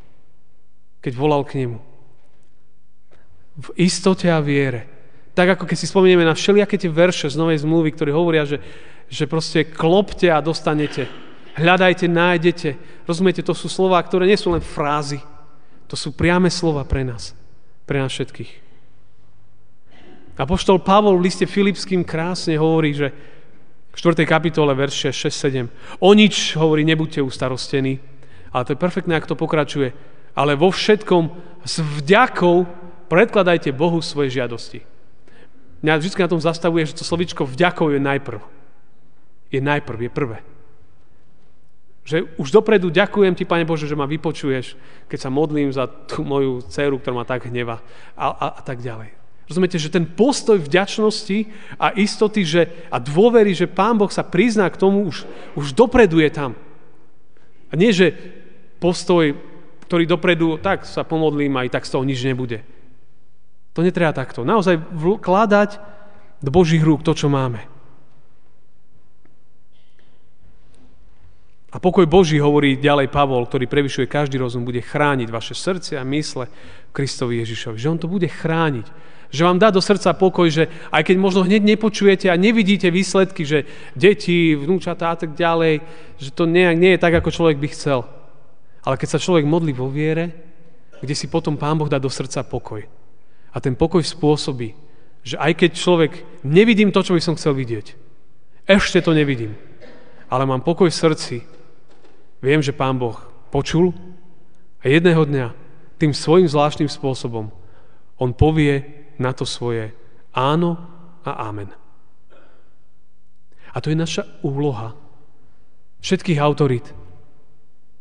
Keď 1.06 1.14
volal 1.14 1.46
k 1.46 1.66
nemu. 1.66 1.78
V 3.60 3.70
istote 3.78 4.26
a 4.26 4.42
viere. 4.42 4.99
Tak 5.40 5.56
ako 5.56 5.72
keď 5.72 5.78
si 5.80 5.88
spomenieme 5.88 6.28
na 6.28 6.36
všelijaké 6.36 6.76
tie 6.76 6.92
verše 6.92 7.32
z 7.32 7.40
Novej 7.40 7.64
zmluvy, 7.64 7.96
ktoré 7.96 8.12
hovoria, 8.12 8.44
že, 8.44 8.60
že 9.08 9.24
proste 9.24 9.64
klopte 9.64 10.28
a 10.28 10.44
dostanete. 10.44 11.08
Hľadajte, 11.56 12.12
nájdete. 12.12 12.76
Rozumiete, 13.08 13.40
to 13.40 13.56
sú 13.56 13.72
slova, 13.72 14.04
ktoré 14.04 14.28
nie 14.28 14.36
sú 14.36 14.52
len 14.52 14.60
frázy. 14.60 15.24
To 15.88 15.96
sú 15.96 16.12
priame 16.12 16.52
slova 16.52 16.84
pre 16.84 17.08
nás. 17.08 17.32
Pre 17.88 18.04
nás 18.04 18.12
všetkých. 18.12 18.52
A 20.36 20.44
poštol 20.44 20.84
Pavol 20.84 21.16
v 21.16 21.32
liste 21.32 21.48
Filipským 21.48 22.04
krásne 22.04 22.60
hovorí, 22.60 22.92
že 22.92 23.08
4. 23.96 24.28
kapitole, 24.28 24.76
verše 24.76 25.16
6-7. 25.16 26.04
O 26.04 26.12
nič, 26.12 26.60
hovorí, 26.60 26.84
nebuďte 26.84 27.24
ustarostení. 27.24 27.96
Ale 28.52 28.68
to 28.68 28.76
je 28.76 28.84
perfektné, 28.84 29.16
ak 29.16 29.24
to 29.24 29.40
pokračuje. 29.40 29.96
Ale 30.36 30.60
vo 30.60 30.68
všetkom 30.68 31.32
s 31.64 31.80
vďakou 31.80 32.68
predkladajte 33.08 33.72
Bohu 33.72 34.04
svoje 34.04 34.36
žiadosti. 34.36 34.89
Mňa 35.80 35.96
vždy 35.96 36.20
na 36.20 36.32
tom 36.32 36.42
zastavuje, 36.44 36.84
že 36.84 36.98
to 37.00 37.08
slovičko 37.08 37.48
vďakou 37.48 37.92
je 37.96 38.00
najprv. 38.04 38.42
Je 39.50 39.62
najprv, 39.64 40.00
je 40.06 40.12
prvé. 40.12 40.38
Že 42.04 42.18
už 42.42 42.50
dopredu 42.52 42.90
ďakujem 42.90 43.38
ti, 43.38 43.46
Pane 43.46 43.64
Bože, 43.64 43.88
že 43.88 43.96
ma 43.96 44.10
vypočuješ, 44.10 44.76
keď 45.08 45.20
sa 45.20 45.30
modlím 45.30 45.70
za 45.70 45.88
tú 45.88 46.26
moju 46.26 46.66
dceru, 46.68 46.98
ktorá 47.00 47.22
ma 47.22 47.26
tak 47.26 47.48
hneva 47.48 47.80
a, 48.18 48.26
a, 48.34 48.48
a 48.60 48.62
tak 48.66 48.82
ďalej. 48.82 49.14
Rozumiete, 49.50 49.82
že 49.82 49.90
ten 49.90 50.06
postoj 50.06 50.62
vďačnosti 50.62 51.50
a 51.82 51.90
istoty 51.98 52.46
že, 52.46 52.70
a 52.94 53.02
dôvery, 53.02 53.58
že 53.58 53.66
Pán 53.66 53.98
Boh 53.98 54.10
sa 54.14 54.22
prizná 54.22 54.70
k 54.70 54.78
tomu, 54.78 55.10
už, 55.10 55.26
už 55.58 55.74
dopredu 55.74 56.22
je 56.22 56.30
tam. 56.30 56.54
A 57.70 57.74
nie, 57.74 57.90
že 57.90 58.14
postoj, 58.78 59.34
ktorý 59.90 60.06
dopredu, 60.06 60.62
tak 60.62 60.86
sa 60.86 61.02
pomodlím 61.02 61.58
a 61.58 61.66
i 61.66 61.70
tak 61.70 61.86
z 61.86 61.98
toho 61.98 62.06
nič 62.06 62.22
nebude. 62.22 62.62
To 63.78 63.86
netreba 63.86 64.12
takto. 64.16 64.42
Naozaj 64.42 64.82
vkladať 64.94 65.80
do 66.40 66.50
Božích 66.50 66.82
rúk 66.82 67.04
to, 67.06 67.14
čo 67.14 67.28
máme. 67.28 67.62
A 71.70 71.78
pokoj 71.78 72.10
Boží, 72.10 72.42
hovorí 72.42 72.82
ďalej 72.82 73.14
Pavol, 73.14 73.46
ktorý 73.46 73.70
prevyšuje 73.70 74.10
každý 74.10 74.42
rozum, 74.42 74.66
bude 74.66 74.82
chrániť 74.82 75.30
vaše 75.30 75.54
srdce 75.54 76.02
a 76.02 76.08
mysle 76.08 76.50
Kristovi 76.90 77.46
Ježišovi. 77.46 77.78
Že 77.78 77.90
on 77.94 78.00
to 78.02 78.10
bude 78.10 78.26
chrániť. 78.26 78.90
Že 79.30 79.46
vám 79.46 79.62
dá 79.62 79.70
do 79.70 79.78
srdca 79.78 80.18
pokoj, 80.18 80.50
že 80.50 80.66
aj 80.90 81.06
keď 81.06 81.16
možno 81.22 81.46
hneď 81.46 81.62
nepočujete 81.62 82.26
a 82.34 82.42
nevidíte 82.42 82.90
výsledky, 82.90 83.46
že 83.46 83.70
deti, 83.94 84.58
vnúčatá 84.58 85.14
a 85.14 85.18
tak 85.22 85.38
ďalej, 85.38 85.86
že 86.18 86.34
to 86.34 86.50
nie, 86.50 86.66
nie 86.74 86.98
je 86.98 87.04
tak, 87.06 87.14
ako 87.14 87.30
človek 87.30 87.62
by 87.62 87.70
chcel. 87.70 88.10
Ale 88.82 88.98
keď 88.98 89.08
sa 89.14 89.22
človek 89.22 89.46
modlí 89.46 89.70
vo 89.78 89.94
viere, 89.94 90.34
kde 91.06 91.14
si 91.14 91.30
potom 91.30 91.54
Pán 91.54 91.78
Boh 91.78 91.86
dá 91.86 92.02
do 92.02 92.10
srdca 92.10 92.42
pokoj. 92.42 92.82
A 93.50 93.58
ten 93.58 93.74
pokoj 93.74 94.02
spôsobí, 94.06 94.78
že 95.26 95.36
aj 95.42 95.54
keď 95.66 95.72
človek 95.76 96.12
nevidím 96.46 96.94
to, 96.94 97.02
čo 97.02 97.16
by 97.18 97.22
som 97.22 97.36
chcel 97.36 97.58
vidieť, 97.58 97.98
ešte 98.70 99.02
to 99.02 99.18
nevidím, 99.18 99.58
ale 100.30 100.46
mám 100.46 100.62
pokoj 100.62 100.88
v 100.88 101.00
srdci, 101.02 101.38
viem, 102.40 102.62
že 102.62 102.76
Pán 102.76 103.02
Boh 103.02 103.18
počul 103.50 103.92
a 104.80 104.86
jedného 104.86 105.26
dňa 105.26 105.48
tým 105.98 106.14
svojim 106.14 106.46
zvláštnym 106.46 106.88
spôsobom 106.88 107.50
on 108.22 108.32
povie 108.36 108.86
na 109.18 109.34
to 109.34 109.44
svoje 109.44 109.92
áno 110.32 110.78
a 111.26 111.50
amen. 111.50 111.74
A 113.74 113.78
to 113.82 113.92
je 113.92 113.98
naša 113.98 114.24
úloha 114.46 114.96
všetkých 116.02 116.40
autorít. 116.40 116.94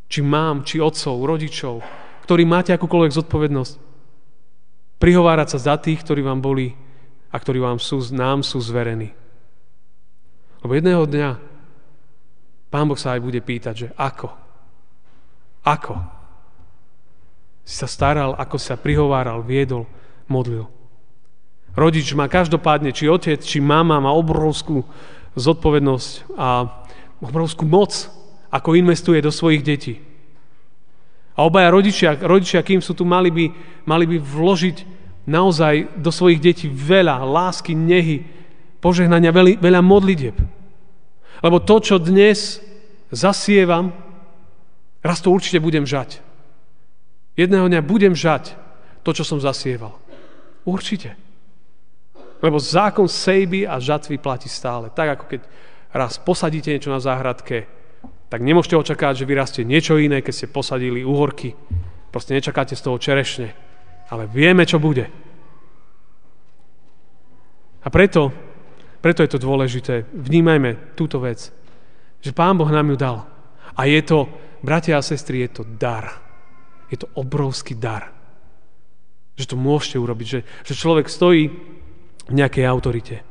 Či 0.09 0.25
mám, 0.25 0.65
či 0.65 0.81
otcov, 0.81 1.21
rodičov, 1.21 1.85
ktorí 2.25 2.45
máte 2.47 2.73
akúkoľvek 2.73 3.13
zodpovednosť. 3.13 3.88
Prihovárať 4.99 5.55
sa 5.55 5.73
za 5.73 5.75
tých, 5.79 6.03
ktorí 6.03 6.19
vám 6.21 6.43
boli 6.43 6.75
a 7.31 7.35
ktorí 7.39 7.63
vám 7.63 7.79
sú, 7.79 8.03
nám 8.11 8.43
sú 8.43 8.59
zverení. 8.59 9.15
Lebo 10.59 10.75
jedného 10.75 11.07
dňa 11.07 11.29
Pán 12.69 12.85
Boh 12.85 12.99
sa 12.99 13.17
aj 13.17 13.25
bude 13.25 13.41
pýtať, 13.41 13.73
že 13.73 13.87
ako? 13.97 14.29
Ako? 15.65 15.97
Si 17.65 17.81
sa 17.81 17.89
staral, 17.89 18.37
ako 18.37 18.61
sa 18.61 18.77
prihováral, 18.77 19.41
viedol, 19.41 19.89
modlil. 20.29 20.69
Rodič 21.73 22.13
má 22.13 22.29
každopádne, 22.29 22.93
či 22.93 23.09
otec, 23.09 23.41
či 23.41 23.57
mama 23.57 23.97
má 23.97 24.13
obrovskú 24.13 24.85
zodpovednosť 25.33 26.33
a 26.37 26.65
obrovskú 27.21 27.65
moc, 27.65 28.09
ako 28.49 28.77
investuje 28.77 29.21
do 29.21 29.33
svojich 29.33 29.61
detí. 29.61 30.01
A 31.39 31.47
obaja 31.47 31.71
rodičia, 31.71 32.19
rodičia 32.19 32.59
kým 32.59 32.83
sú 32.83 32.91
tu, 32.91 33.07
mali 33.07 33.31
by, 33.31 33.45
mali 33.87 34.03
by 34.03 34.19
vložiť 34.19 34.77
naozaj 35.23 35.95
do 35.95 36.11
svojich 36.11 36.43
detí 36.43 36.67
veľa 36.67 37.23
lásky, 37.23 37.71
nehy, 37.71 38.27
požehnania, 38.83 39.31
veľa, 39.31 39.55
veľa 39.63 39.79
modlitieb. 39.79 40.35
Lebo 41.39 41.63
to, 41.63 41.79
čo 41.79 41.95
dnes 41.95 42.59
zasievam, 43.07 43.95
raz 44.99 45.23
to 45.23 45.31
určite 45.31 45.63
budem 45.63 45.87
žať. 45.87 46.19
Jedného 47.39 47.71
dňa 47.71 47.87
budem 47.87 48.11
žať 48.11 48.59
to, 49.07 49.15
čo 49.15 49.23
som 49.23 49.39
zasieval. 49.39 49.95
Určite. 50.67 51.15
Lebo 52.43 52.59
zákon 52.59 53.07
sejby 53.07 53.63
a 53.63 53.79
žatvy 53.79 54.19
platí 54.19 54.51
stále. 54.51 54.91
Tak 54.91 55.07
ako 55.15 55.25
keď 55.31 55.41
raz 55.95 56.19
posadíte 56.19 56.67
niečo 56.67 56.91
na 56.91 56.99
záhradke, 56.99 57.78
tak 58.29 58.45
nemôžete 58.45 58.77
očakávať, 58.77 59.25
že 59.25 59.29
vyrastie 59.29 59.63
niečo 59.65 59.97
iné, 59.97 60.21
keď 60.21 60.33
ste 60.33 60.53
posadili 60.53 61.01
uhorky. 61.01 61.57
Proste 62.13 62.37
nečakáte 62.37 62.77
z 62.77 62.85
toho 62.85 63.01
čerešne. 63.01 63.49
Ale 64.13 64.29
vieme, 64.29 64.69
čo 64.69 64.77
bude. 64.77 65.09
A 67.81 67.87
preto, 67.89 68.29
preto 69.01 69.25
je 69.25 69.33
to 69.33 69.41
dôležité. 69.41 70.05
Vnímajme 70.13 70.93
túto 70.93 71.17
vec. 71.17 71.49
Že 72.21 72.37
Pán 72.37 72.53
Boh 72.53 72.69
nám 72.69 72.93
ju 72.93 72.97
dal. 73.01 73.25
A 73.73 73.89
je 73.89 74.01
to, 74.05 74.29
bratia 74.61 75.01
a 75.01 75.05
sestry, 75.05 75.41
je 75.49 75.61
to 75.61 75.63
dar. 75.65 76.21
Je 76.93 77.01
to 77.01 77.09
obrovský 77.17 77.73
dar. 77.73 78.13
Že 79.41 79.53
to 79.53 79.55
môžete 79.57 79.97
urobiť. 79.97 80.27
Že, 80.27 80.39
že 80.69 80.73
človek 80.77 81.09
stojí 81.09 81.49
v 82.29 82.33
nejakej 82.33 82.65
autorite. 82.69 83.25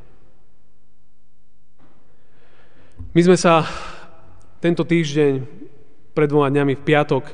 My 3.15 3.21
sme 3.23 3.39
sa 3.39 3.63
tento 4.59 4.83
týždeň 4.83 5.31
pred 6.11 6.27
dvoma 6.27 6.51
dňami 6.51 6.75
v 6.75 6.83
piatok 6.83 7.23
eh, 7.25 7.33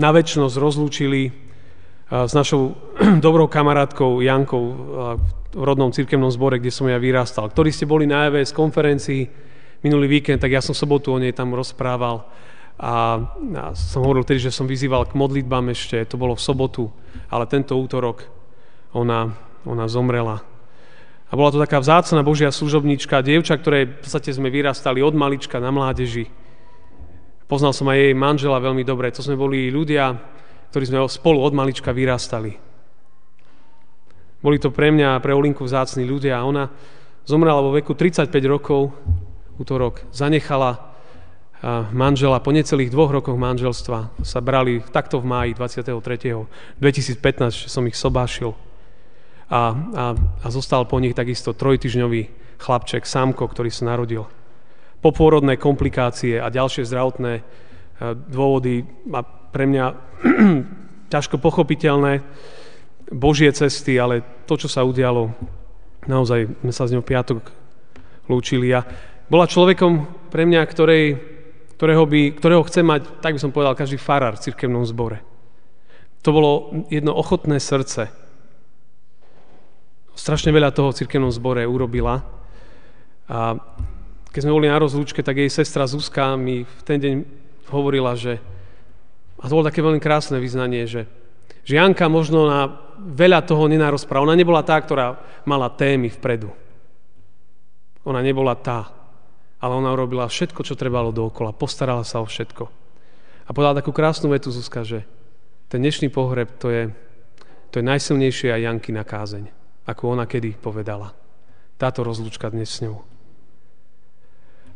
na 0.00 0.10
väčšnosť 0.10 0.56
rozlúčili 0.56 1.22
eh, 1.28 1.32
s 2.08 2.32
našou 2.32 2.76
dobrou 3.26 3.46
kamarátkou 3.48 4.24
Jankou 4.24 4.64
eh, 4.64 4.76
v 5.52 5.62
rodnom 5.68 5.92
cirkevnom 5.92 6.32
zbore, 6.32 6.56
kde 6.56 6.72
som 6.72 6.88
ja 6.88 6.96
vyrastal. 6.96 7.52
Ktorí 7.52 7.68
ste 7.68 7.84
boli 7.84 8.08
na 8.08 8.32
EVS 8.32 8.56
konferencii 8.56 9.28
minulý 9.84 10.20
víkend, 10.20 10.40
tak 10.40 10.48
ja 10.48 10.64
som 10.64 10.72
sobotu 10.72 11.12
o 11.12 11.20
nej 11.20 11.36
tam 11.36 11.52
rozprával 11.52 12.24
a, 12.80 13.20
som 13.76 14.00
hovoril 14.00 14.24
tedy, 14.24 14.48
že 14.48 14.54
som 14.54 14.64
vyzýval 14.64 15.10
k 15.10 15.18
modlitbám 15.18 15.68
ešte, 15.76 16.08
to 16.08 16.16
bolo 16.16 16.32
v 16.32 16.40
sobotu, 16.40 16.88
ale 17.28 17.44
tento 17.44 17.76
útorok 17.76 18.24
ona, 18.96 19.28
ona 19.68 19.84
zomrela. 19.92 20.40
A 21.32 21.36
bola 21.36 21.48
to 21.48 21.56
taká 21.56 21.80
vzácna 21.80 22.20
Božia 22.20 22.52
služobníčka, 22.52 23.24
dievča, 23.24 23.56
ktoré 23.56 23.88
v 23.88 24.04
podstate 24.04 24.36
sme 24.36 24.52
vyrastali 24.52 25.00
od 25.00 25.16
malička 25.16 25.56
na 25.56 25.72
mládeži. 25.72 26.28
Poznal 27.48 27.72
som 27.72 27.88
aj 27.88 27.96
jej 28.04 28.12
manžela 28.12 28.60
veľmi 28.60 28.84
dobre. 28.84 29.08
To 29.16 29.24
sme 29.24 29.40
boli 29.40 29.72
ľudia, 29.72 30.12
ktorí 30.68 30.84
sme 30.92 31.00
spolu 31.08 31.40
od 31.40 31.56
malička 31.56 31.88
vyrastali. 31.96 32.60
Boli 34.44 34.60
to 34.60 34.68
pre 34.68 34.92
mňa 34.92 35.16
a 35.16 35.22
pre 35.24 35.32
Olinku 35.32 35.64
vzácni 35.64 36.04
ľudia 36.04 36.36
a 36.36 36.44
ona 36.44 36.68
zomrela 37.24 37.64
vo 37.64 37.72
veku 37.72 37.96
35 37.96 38.28
rokov, 38.44 38.92
útorok, 39.56 40.04
zanechala 40.12 40.92
manžela 41.96 42.44
po 42.44 42.52
necelých 42.52 42.92
dvoch 42.92 43.08
rokoch 43.08 43.40
manželstva. 43.40 44.20
Sa 44.20 44.44
brali 44.44 44.84
takto 44.84 45.16
v 45.16 45.32
máji 45.32 45.50
23. 45.56 45.96
2015, 46.76 47.56
že 47.56 47.68
som 47.72 47.88
ich 47.88 47.96
sobášil 47.96 48.52
a, 49.52 49.60
a, 49.60 49.62
a 50.16 50.48
zostal 50.48 50.88
po 50.88 50.96
nich 50.96 51.12
takisto 51.12 51.52
trojtyžňový 51.52 52.32
chlapček, 52.56 53.04
sámko, 53.04 53.44
ktorý 53.44 53.68
sa 53.68 53.92
narodil. 53.92 54.24
Popôrodné 55.04 55.60
komplikácie 55.60 56.40
a 56.40 56.48
ďalšie 56.48 56.88
zdravotné 56.88 57.32
e, 57.36 57.42
dôvody 58.32 58.88
a 59.12 59.20
pre 59.26 59.68
mňa 59.68 59.86
ťažko 61.12 61.36
pochopiteľné 61.36 62.24
Božie 63.12 63.52
cesty, 63.52 64.00
ale 64.00 64.24
to, 64.48 64.56
čo 64.56 64.72
sa 64.72 64.88
udialo, 64.88 65.36
naozaj 66.08 66.48
sme 66.64 66.72
sa 66.72 66.88
z 66.88 66.96
ňou 66.96 67.04
piatok 67.04 67.44
lúčili. 68.32 68.72
A 68.72 68.80
bola 69.28 69.44
človekom 69.44 70.08
pre 70.32 70.48
mňa, 70.48 70.64
ktorej, 70.64 71.04
ktorého, 71.76 72.08
by, 72.08 72.40
ktorého 72.40 72.64
chce 72.64 72.80
mať, 72.80 73.20
tak 73.20 73.36
by 73.36 73.40
som 73.42 73.52
povedal, 73.52 73.76
každý 73.76 74.00
farár 74.00 74.40
v 74.40 74.48
cirkevnom 74.48 74.88
zbore. 74.88 75.20
To 76.24 76.32
bolo 76.32 76.50
jedno 76.88 77.12
ochotné 77.12 77.60
srdce, 77.60 78.21
strašne 80.14 80.52
veľa 80.52 80.72
toho 80.72 80.92
v 80.92 80.98
cirkevnom 81.04 81.32
zbore 81.32 81.64
urobila. 81.64 82.24
A 83.28 83.56
keď 84.32 84.40
sme 84.48 84.56
boli 84.56 84.68
na 84.68 84.80
rozlúčke, 84.80 85.20
tak 85.20 85.40
jej 85.40 85.50
sestra 85.52 85.88
Zuzka 85.88 86.36
mi 86.36 86.64
v 86.64 86.80
ten 86.84 86.98
deň 87.00 87.14
hovorila, 87.72 88.16
že, 88.16 88.40
a 89.40 89.44
to 89.48 89.56
bolo 89.56 89.68
také 89.68 89.84
veľmi 89.84 90.00
krásne 90.00 90.40
vyznanie, 90.40 90.88
že, 90.88 91.08
že 91.64 91.76
Janka 91.76 92.08
možno 92.08 92.48
na 92.48 92.60
veľa 92.96 93.44
toho 93.44 93.68
nenarozpráva. 93.68 94.24
Ona 94.24 94.36
nebola 94.36 94.64
tá, 94.64 94.76
ktorá 94.80 95.20
mala 95.44 95.72
témy 95.72 96.12
vpredu. 96.12 96.52
Ona 98.02 98.20
nebola 98.24 98.56
tá, 98.58 98.90
ale 99.62 99.72
ona 99.78 99.94
urobila 99.94 100.26
všetko, 100.26 100.64
čo 100.66 100.74
trebalo 100.76 101.14
dookola. 101.14 101.54
Postarala 101.54 102.02
sa 102.02 102.18
o 102.20 102.26
všetko. 102.26 102.64
A 103.46 103.50
povedala 103.54 103.80
takú 103.80 103.94
krásnu 103.94 104.32
vetu 104.32 104.48
Zuzka, 104.48 104.82
že 104.82 105.04
ten 105.68 105.80
dnešný 105.80 106.12
pohreb 106.12 106.52
to 106.60 106.68
je, 106.68 106.82
to 107.72 107.80
je 107.80 107.84
najsilnejšia 107.84 108.60
Janky 108.60 108.92
na 108.92 109.04
kázeň 109.06 109.61
ako 109.86 110.18
ona 110.18 110.24
kedy 110.28 110.54
povedala. 110.58 111.10
Táto 111.78 112.06
rozlúčka 112.06 112.50
dnes 112.50 112.70
s 112.70 112.82
ňou. 112.86 113.02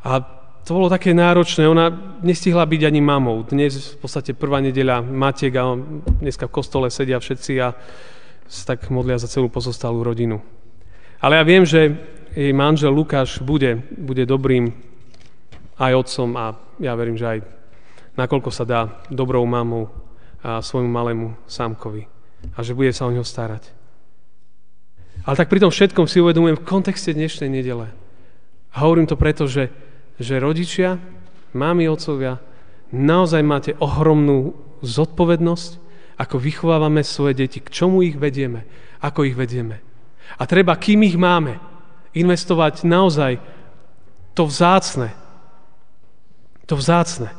A 0.07 0.23
to 0.67 0.75
bolo 0.75 0.91
také 0.91 1.15
náročné. 1.15 1.63
Ona 1.71 2.19
nestihla 2.27 2.67
byť 2.67 2.83
ani 2.91 2.99
mamou. 2.99 3.47
Dnes 3.47 3.95
v 3.95 3.99
podstate 4.03 4.35
prvá 4.35 4.59
nedeľa 4.59 5.07
Matiek 5.07 5.55
a 5.55 5.79
dneska 6.23 6.51
v 6.51 6.55
kostole 6.59 6.91
sedia 6.91 7.23
všetci 7.23 7.53
a 7.63 7.71
sa 8.47 8.63
tak 8.75 8.91
modlia 8.91 9.19
za 9.19 9.31
celú 9.31 9.47
pozostalú 9.47 10.03
rodinu. 10.03 10.43
Ale 11.23 11.39
ja 11.39 11.45
viem, 11.47 11.63
že 11.63 11.95
jej 12.35 12.51
manžel 12.51 12.91
Lukáš 12.91 13.39
bude, 13.39 13.87
bude 13.95 14.27
dobrým 14.27 14.75
aj 15.79 15.93
otcom 15.95 16.31
a 16.35 16.59
ja 16.83 16.93
verím, 16.99 17.15
že 17.15 17.27
aj 17.27 17.39
nakoľko 18.19 18.51
sa 18.51 18.65
dá 18.67 18.81
dobrou 19.09 19.47
mamou 19.47 19.89
a 20.43 20.61
svojmu 20.63 20.91
malému 20.91 21.29
sámkovi 21.47 22.07
a 22.55 22.63
že 22.63 22.77
bude 22.77 22.91
sa 22.91 23.07
o 23.07 23.15
ňo 23.15 23.23
starať. 23.23 23.71
Ale 25.27 25.35
tak 25.35 25.51
pri 25.51 25.59
tom 25.59 25.75
všetkom 25.75 26.07
si 26.07 26.23
uvedomujem 26.23 26.55
v 26.55 26.69
kontexte 26.71 27.11
dnešnej 27.11 27.51
nedele. 27.51 27.91
A 28.71 28.87
hovorím 28.87 29.11
to 29.11 29.19
preto, 29.19 29.51
že, 29.51 29.75
že 30.23 30.39
rodičia, 30.39 31.03
mámy, 31.51 31.91
otcovia, 31.91 32.39
naozaj 32.95 33.43
máte 33.43 33.73
ohromnú 33.83 34.55
zodpovednosť, 34.87 35.83
ako 36.17 36.37
vychovávame 36.39 37.03
svoje 37.03 37.43
deti, 37.43 37.59
k 37.59 37.75
čomu 37.75 38.07
ich 38.07 38.15
vedieme, 38.15 38.71
ako 39.03 39.27
ich 39.27 39.35
vedieme. 39.35 39.83
A 40.39 40.47
treba, 40.47 40.79
kým 40.79 41.03
ich 41.03 41.19
máme, 41.19 41.59
investovať 42.15 42.87
naozaj 42.87 43.43
to 44.33 44.47
vzácne, 44.47 45.11
to 46.71 46.79
vzácne, 46.79 47.35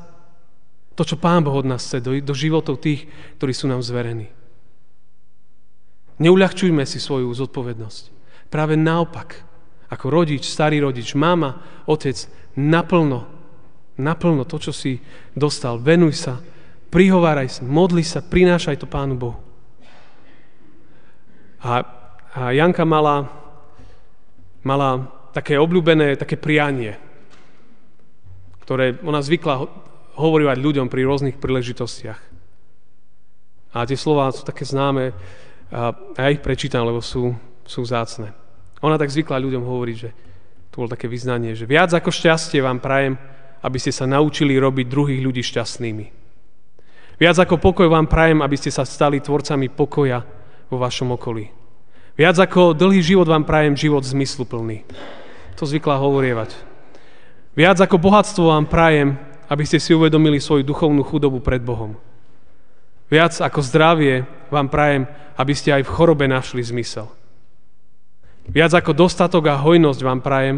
to, 0.93 1.07
čo 1.07 1.15
Pán 1.15 1.41
Boh 1.41 1.55
od 1.55 1.65
nás 1.65 1.87
chce, 1.87 2.03
do, 2.03 2.11
do 2.19 2.33
životov 2.35 2.83
tých, 2.83 3.07
ktorí 3.39 3.53
sú 3.55 3.71
nám 3.71 3.79
zverení. 3.79 4.36
Neuľahčujme 6.17 6.81
si 6.83 6.97
svoju 6.97 7.29
zodpovednosť. 7.29 8.03
Práve 8.49 8.73
naopak, 8.73 9.45
ako 9.87 10.05
rodič, 10.09 10.49
starý 10.49 10.81
rodič, 10.81 11.13
mama, 11.13 11.61
otec, 11.85 12.17
naplno, 12.57 13.29
naplno 14.01 14.43
to, 14.43 14.57
čo 14.57 14.71
si 14.73 14.97
dostal. 15.37 15.77
Venuj 15.77 16.17
sa, 16.17 16.41
prihováraj 16.89 17.59
sa, 17.59 17.61
modli 17.63 18.01
sa, 18.01 18.25
prinášaj 18.25 18.81
to 18.81 18.87
Pánu 18.89 19.15
Bohu. 19.15 19.39
A, 21.61 21.85
a 22.33 22.41
Janka 22.53 22.85
mala, 22.85 23.29
mala 24.65 25.09
také 25.33 25.57
obľúbené, 25.57 26.17
také 26.17 26.37
prianie, 26.37 26.97
ktoré 28.65 28.97
ona 29.05 29.21
zvykla 29.21 29.69
hovorívať 30.17 30.57
ľuďom 30.57 30.87
pri 30.89 31.01
rôznych 31.05 31.37
príležitostiach. 31.37 32.19
A 33.77 33.85
tie 33.85 33.97
slova 33.99 34.33
sú 34.33 34.41
také 34.41 34.65
známe, 34.65 35.13
a 35.71 35.91
ja 36.15 36.31
ich 36.31 36.39
prečítam, 36.39 36.87
lebo 36.87 37.03
sú, 37.03 37.35
sú 37.67 37.83
zácne. 37.83 38.31
Ona 38.79 38.95
tak 38.95 39.11
zvykla 39.11 39.41
ľuďom 39.41 39.63
hovoriť, 39.63 39.95
že 39.97 40.09
to 40.71 40.85
bolo 40.85 40.93
také 40.93 41.09
vyznanie, 41.09 41.57
že 41.57 41.67
viac 41.67 41.91
ako 41.91 42.13
šťastie 42.13 42.61
vám 42.61 42.79
prajem, 42.79 43.17
aby 43.65 43.77
ste 43.81 43.91
sa 43.91 44.05
naučili 44.05 44.55
robiť 44.55 44.85
druhých 44.87 45.21
ľudí 45.25 45.41
šťastnými. 45.41 46.05
Viac 47.17 47.37
ako 47.41 47.57
pokoj 47.57 47.89
vám 47.89 48.05
prajem, 48.05 48.45
aby 48.45 48.55
ste 48.55 48.69
sa 48.69 48.85
stali 48.85 49.17
tvorcami 49.17 49.73
pokoja 49.73 50.21
vo 50.69 50.77
vašom 50.77 51.17
okolí. 51.17 51.49
Viac 52.13 52.37
ako 52.37 52.77
dlhý 52.77 53.01
život 53.01 53.25
vám 53.25 53.45
prajem 53.45 53.73
život 53.73 54.05
zmysluplný. 54.05 54.85
To 55.57 55.65
zvykla 55.65 55.97
hovorievať. 55.97 56.53
Viac 57.57 57.81
ako 57.81 57.97
bohatstvo 57.97 58.53
vám 58.53 58.69
prajem, 58.69 59.17
aby 59.49 59.63
ste 59.65 59.81
si 59.81 59.97
uvedomili 59.97 60.37
svoju 60.37 60.61
duchovnú 60.61 61.01
chudobu 61.01 61.41
pred 61.41 61.57
Bohom. 61.61 61.97
Viac 63.07 63.39
ako 63.39 63.59
zdravie 63.63 64.27
vám 64.51 64.67
prajem, 64.67 65.07
aby 65.39 65.53
ste 65.55 65.71
aj 65.71 65.87
v 65.87 65.93
chorobe 65.93 66.25
našli 66.27 66.59
zmysel. 66.59 67.07
Viac 68.47 68.71
ako 68.75 68.95
dostatok 68.95 69.51
a 69.51 69.59
hojnosť 69.59 70.01
vám 70.03 70.19
prajem, 70.23 70.57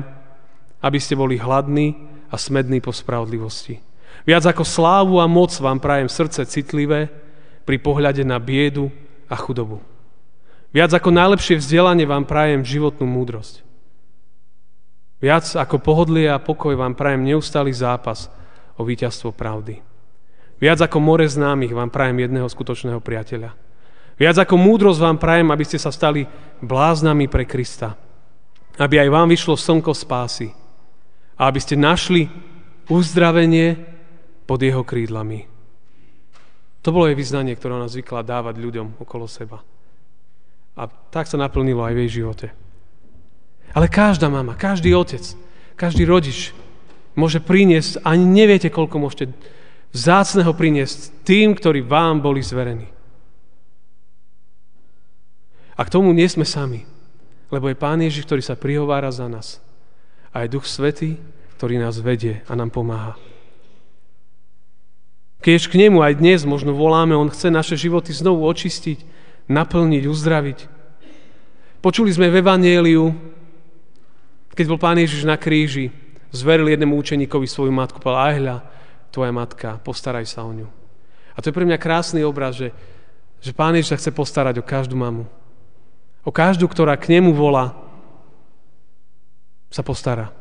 aby 0.82 0.98
ste 1.02 1.18
boli 1.18 1.38
hladní 1.38 1.98
a 2.30 2.38
smední 2.38 2.82
po 2.82 2.94
spravodlivosti. 2.94 3.82
Viac 4.26 4.46
ako 4.46 4.64
slávu 4.66 5.18
a 5.22 5.26
moc 5.26 5.54
vám 5.58 5.82
prajem 5.82 6.10
srdce 6.10 6.46
citlivé 6.46 7.10
pri 7.66 7.78
pohľade 7.82 8.22
na 8.26 8.38
biedu 8.38 8.94
a 9.26 9.36
chudobu. 9.38 9.82
Viac 10.70 10.94
ako 10.94 11.10
najlepšie 11.10 11.58
vzdelanie 11.58 12.06
vám 12.06 12.30
prajem 12.30 12.62
životnú 12.62 13.10
múdrosť. 13.10 13.66
Viac 15.20 15.46
ako 15.58 15.82
pohodlie 15.82 16.30
a 16.30 16.40
pokoj 16.40 16.78
vám 16.78 16.94
prajem 16.94 17.26
neustály 17.26 17.74
zápas 17.74 18.30
o 18.78 18.86
víťazstvo 18.86 19.34
pravdy. 19.34 19.89
Viac 20.60 20.80
ako 20.84 21.00
more 21.00 21.24
známych 21.24 21.72
vám 21.72 21.88
prajem 21.88 22.28
jedného 22.28 22.48
skutočného 22.52 23.00
priateľa. 23.00 23.56
Viac 24.20 24.36
ako 24.36 24.60
múdrosť 24.60 25.00
vám 25.00 25.18
prajem, 25.18 25.48
aby 25.48 25.64
ste 25.64 25.80
sa 25.80 25.96
stali 25.96 26.28
bláznami 26.60 27.32
pre 27.32 27.48
Krista. 27.48 27.96
Aby 28.76 29.00
aj 29.00 29.10
vám 29.16 29.32
vyšlo 29.32 29.56
slnko 29.56 29.96
spásy. 29.96 30.52
A 31.40 31.48
aby 31.48 31.60
ste 31.64 31.80
našli 31.80 32.28
uzdravenie 32.92 33.80
pod 34.44 34.60
jeho 34.60 34.84
krídlami. 34.84 35.48
To 36.84 36.92
bolo 36.92 37.08
jej 37.08 37.16
vyznanie, 37.16 37.56
ktoré 37.56 37.80
ona 37.80 37.88
zvykla 37.88 38.28
dávať 38.28 38.60
ľuďom 38.60 39.00
okolo 39.00 39.28
seba. 39.32 39.64
A 40.76 40.88
tak 40.88 41.28
sa 41.32 41.40
naplnilo 41.40 41.84
aj 41.84 41.96
v 41.96 42.02
jej 42.04 42.24
živote. 42.24 42.48
Ale 43.72 43.88
každá 43.88 44.28
mama, 44.28 44.60
každý 44.60 44.92
otec, 44.92 45.24
každý 45.80 46.04
rodič 46.04 46.52
môže 47.16 47.40
priniesť, 47.44 48.04
ani 48.04 48.26
neviete, 48.26 48.68
koľko 48.72 48.96
môžete 49.00 49.32
vzácného 49.94 50.52
priniesť 50.54 51.26
tým, 51.26 51.58
ktorí 51.58 51.82
vám 51.82 52.22
boli 52.22 52.46
zverení. 52.46 52.90
A 55.80 55.88
k 55.88 55.94
tomu 55.94 56.12
nie 56.12 56.28
sme 56.28 56.44
sami, 56.44 56.84
lebo 57.50 57.72
je 57.72 57.80
Pán 57.80 58.04
Ježiš, 58.04 58.28
ktorý 58.28 58.44
sa 58.44 58.60
prihovára 58.60 59.10
za 59.10 59.32
nás. 59.32 59.64
A 60.36 60.44
je 60.44 60.54
Duch 60.54 60.68
Svetý, 60.68 61.18
ktorý 61.58 61.80
nás 61.80 61.98
vedie 62.04 62.44
a 62.46 62.54
nám 62.54 62.70
pomáha. 62.70 63.16
Keď 65.40 65.72
k 65.72 65.80
nemu 65.88 66.04
aj 66.04 66.20
dnes 66.20 66.44
možno 66.44 66.76
voláme, 66.76 67.16
on 67.16 67.32
chce 67.32 67.48
naše 67.48 67.80
životy 67.80 68.12
znovu 68.12 68.44
očistiť, 68.44 69.00
naplniť, 69.48 70.04
uzdraviť. 70.04 70.60
Počuli 71.80 72.12
sme 72.12 72.28
v 72.28 72.44
Evangeliu, 72.44 73.16
keď 74.52 74.66
bol 74.68 74.76
Pán 74.76 75.00
Ježiš 75.00 75.24
na 75.24 75.40
kríži, 75.40 75.96
zveril 76.36 76.68
jednému 76.68 76.92
učeníkovi 77.00 77.48
svoju 77.48 77.72
matku, 77.72 78.04
povedal, 78.04 78.36
aj 78.36 78.36
tvoja 79.10 79.34
matka, 79.34 79.82
postaraj 79.82 80.26
sa 80.30 80.46
o 80.46 80.52
ňu. 80.54 80.68
A 81.34 81.42
to 81.42 81.50
je 81.50 81.56
pre 81.56 81.66
mňa 81.66 81.82
krásny 81.82 82.22
obraz, 82.26 82.58
že, 82.58 82.76
že 83.40 83.56
Pán 83.56 83.74
Ježiš 83.74 83.96
sa 83.96 84.00
chce 84.00 84.12
postarať 84.12 84.60
o 84.60 84.66
každú 84.66 85.00
mamu. 85.00 85.26
O 86.28 86.32
každú, 86.36 86.68
ktorá 86.68 87.00
k 87.00 87.16
nemu 87.16 87.32
volá, 87.32 87.74
sa 89.72 89.86
postará. 89.86 90.34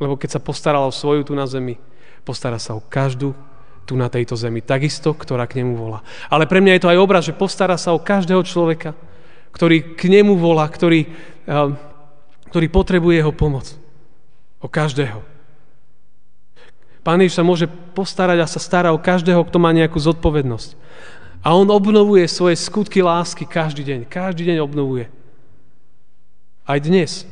Lebo 0.00 0.16
keď 0.16 0.36
sa 0.36 0.40
postarala 0.40 0.88
o 0.88 0.94
svoju 0.94 1.28
tu 1.28 1.32
na 1.36 1.44
zemi, 1.44 1.76
postará 2.24 2.56
sa 2.56 2.74
o 2.74 2.82
každú 2.82 3.36
tu 3.84 3.94
na 3.94 4.08
tejto 4.08 4.34
zemi. 4.34 4.64
Takisto, 4.64 5.12
ktorá 5.12 5.44
k 5.44 5.60
nemu 5.60 5.76
volá. 5.76 6.00
Ale 6.32 6.48
pre 6.48 6.64
mňa 6.64 6.76
je 6.76 6.82
to 6.82 6.92
aj 6.92 6.98
obraz, 6.98 7.22
že 7.28 7.36
postará 7.36 7.76
sa 7.76 7.92
o 7.92 8.00
každého 8.00 8.40
človeka, 8.44 8.96
ktorý 9.52 9.98
k 9.98 10.02
nemu 10.08 10.38
volá, 10.38 10.66
ktorý, 10.66 11.10
eh, 11.46 11.68
ktorý 12.50 12.66
potrebuje 12.70 13.14
jeho 13.20 13.32
pomoc. 13.34 13.66
O 14.60 14.68
každého. 14.68 15.20
Pán 17.00 17.20
Ježiš 17.20 17.40
sa 17.40 17.44
môže 17.46 17.66
postarať 17.96 18.38
a 18.44 18.50
sa 18.50 18.60
stará 18.60 18.92
o 18.92 19.00
každého, 19.00 19.40
kto 19.48 19.56
má 19.56 19.72
nejakú 19.72 19.96
zodpovednosť. 19.96 20.76
A 21.40 21.56
on 21.56 21.68
obnovuje 21.72 22.28
svoje 22.28 22.60
skutky 22.60 23.00
lásky 23.00 23.48
každý 23.48 23.80
deň. 23.80 24.00
Každý 24.04 24.44
deň 24.44 24.60
obnovuje. 24.60 25.08
Aj 26.68 26.76
dnes. 26.76 27.24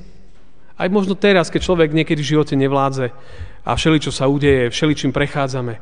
Aj 0.81 0.88
možno 0.88 1.12
teraz, 1.12 1.52
keď 1.52 1.61
človek 1.68 1.92
niekedy 1.92 2.24
v 2.24 2.31
živote 2.38 2.57
nevládze 2.57 3.12
a 3.66 3.70
všeličo 3.76 4.09
sa 4.09 4.24
udeje, 4.24 4.72
všeličím 4.72 5.12
prechádzame. 5.12 5.76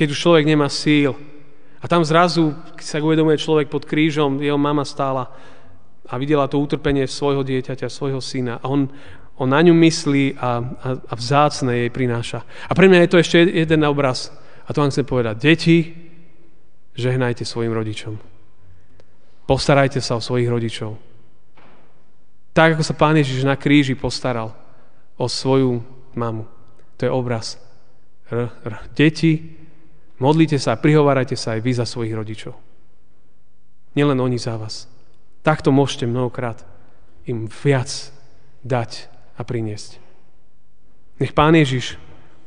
Keď 0.00 0.08
už 0.08 0.18
človek 0.18 0.48
nemá 0.48 0.72
síl. 0.72 1.12
A 1.80 1.84
tam 1.84 2.00
zrazu, 2.00 2.56
keď 2.80 2.84
sa 2.84 3.04
uvedomuje 3.04 3.36
človek 3.36 3.68
pod 3.68 3.84
krížom, 3.84 4.40
jeho 4.40 4.56
mama 4.56 4.88
stála 4.88 5.28
a 6.10 6.16
videla 6.16 6.48
to 6.48 6.56
utrpenie 6.56 7.04
svojho 7.04 7.44
dieťaťa, 7.44 7.86
svojho 7.86 8.18
syna. 8.18 8.58
A 8.58 8.66
on, 8.66 8.88
on 9.40 9.48
na 9.48 9.64
ňu 9.64 9.72
myslí 9.72 10.36
a, 10.36 10.40
a, 10.40 10.50
a 11.00 11.12
vzácne 11.16 11.72
jej 11.72 11.90
prináša. 11.90 12.44
A 12.68 12.72
pre 12.76 12.92
mňa 12.92 13.08
je 13.08 13.10
to 13.10 13.20
ešte 13.24 13.36
jeden 13.40 13.80
obraz. 13.88 14.28
A 14.68 14.76
to 14.76 14.84
vám 14.84 14.92
chcem 14.92 15.08
povedať. 15.08 15.34
Deti, 15.40 15.78
žehnajte 16.92 17.48
svojim 17.48 17.72
rodičom. 17.72 18.20
Postarajte 19.48 20.04
sa 20.04 20.20
o 20.20 20.22
svojich 20.22 20.44
rodičov. 20.44 21.00
Tak, 22.52 22.76
ako 22.76 22.84
sa 22.84 22.92
Pán 22.92 23.16
Ježiš 23.16 23.48
na 23.48 23.56
kríži 23.56 23.96
postaral 23.96 24.52
o 25.16 25.24
svoju 25.24 25.80
mamu. 26.12 26.44
To 27.00 27.08
je 27.08 27.10
obraz. 27.10 27.56
R, 28.28 28.52
r. 28.52 28.74
Deti, 28.92 29.56
modlite 30.20 30.60
sa 30.60 30.76
a 30.76 30.80
prihovárajte 30.84 31.34
sa 31.34 31.56
aj 31.56 31.64
vy 31.64 31.72
za 31.72 31.88
svojich 31.88 32.12
rodičov. 32.12 32.52
Nielen 33.96 34.20
oni 34.20 34.36
za 34.36 34.60
vás. 34.60 34.84
Takto 35.40 35.72
môžete 35.72 36.04
mnohokrát 36.04 36.60
im 37.24 37.48
viac 37.48 37.88
dať 38.60 39.08
a 39.40 39.42
priniesť. 39.42 39.96
Nech 41.16 41.32
Pán 41.32 41.56
Ježiš 41.56 41.96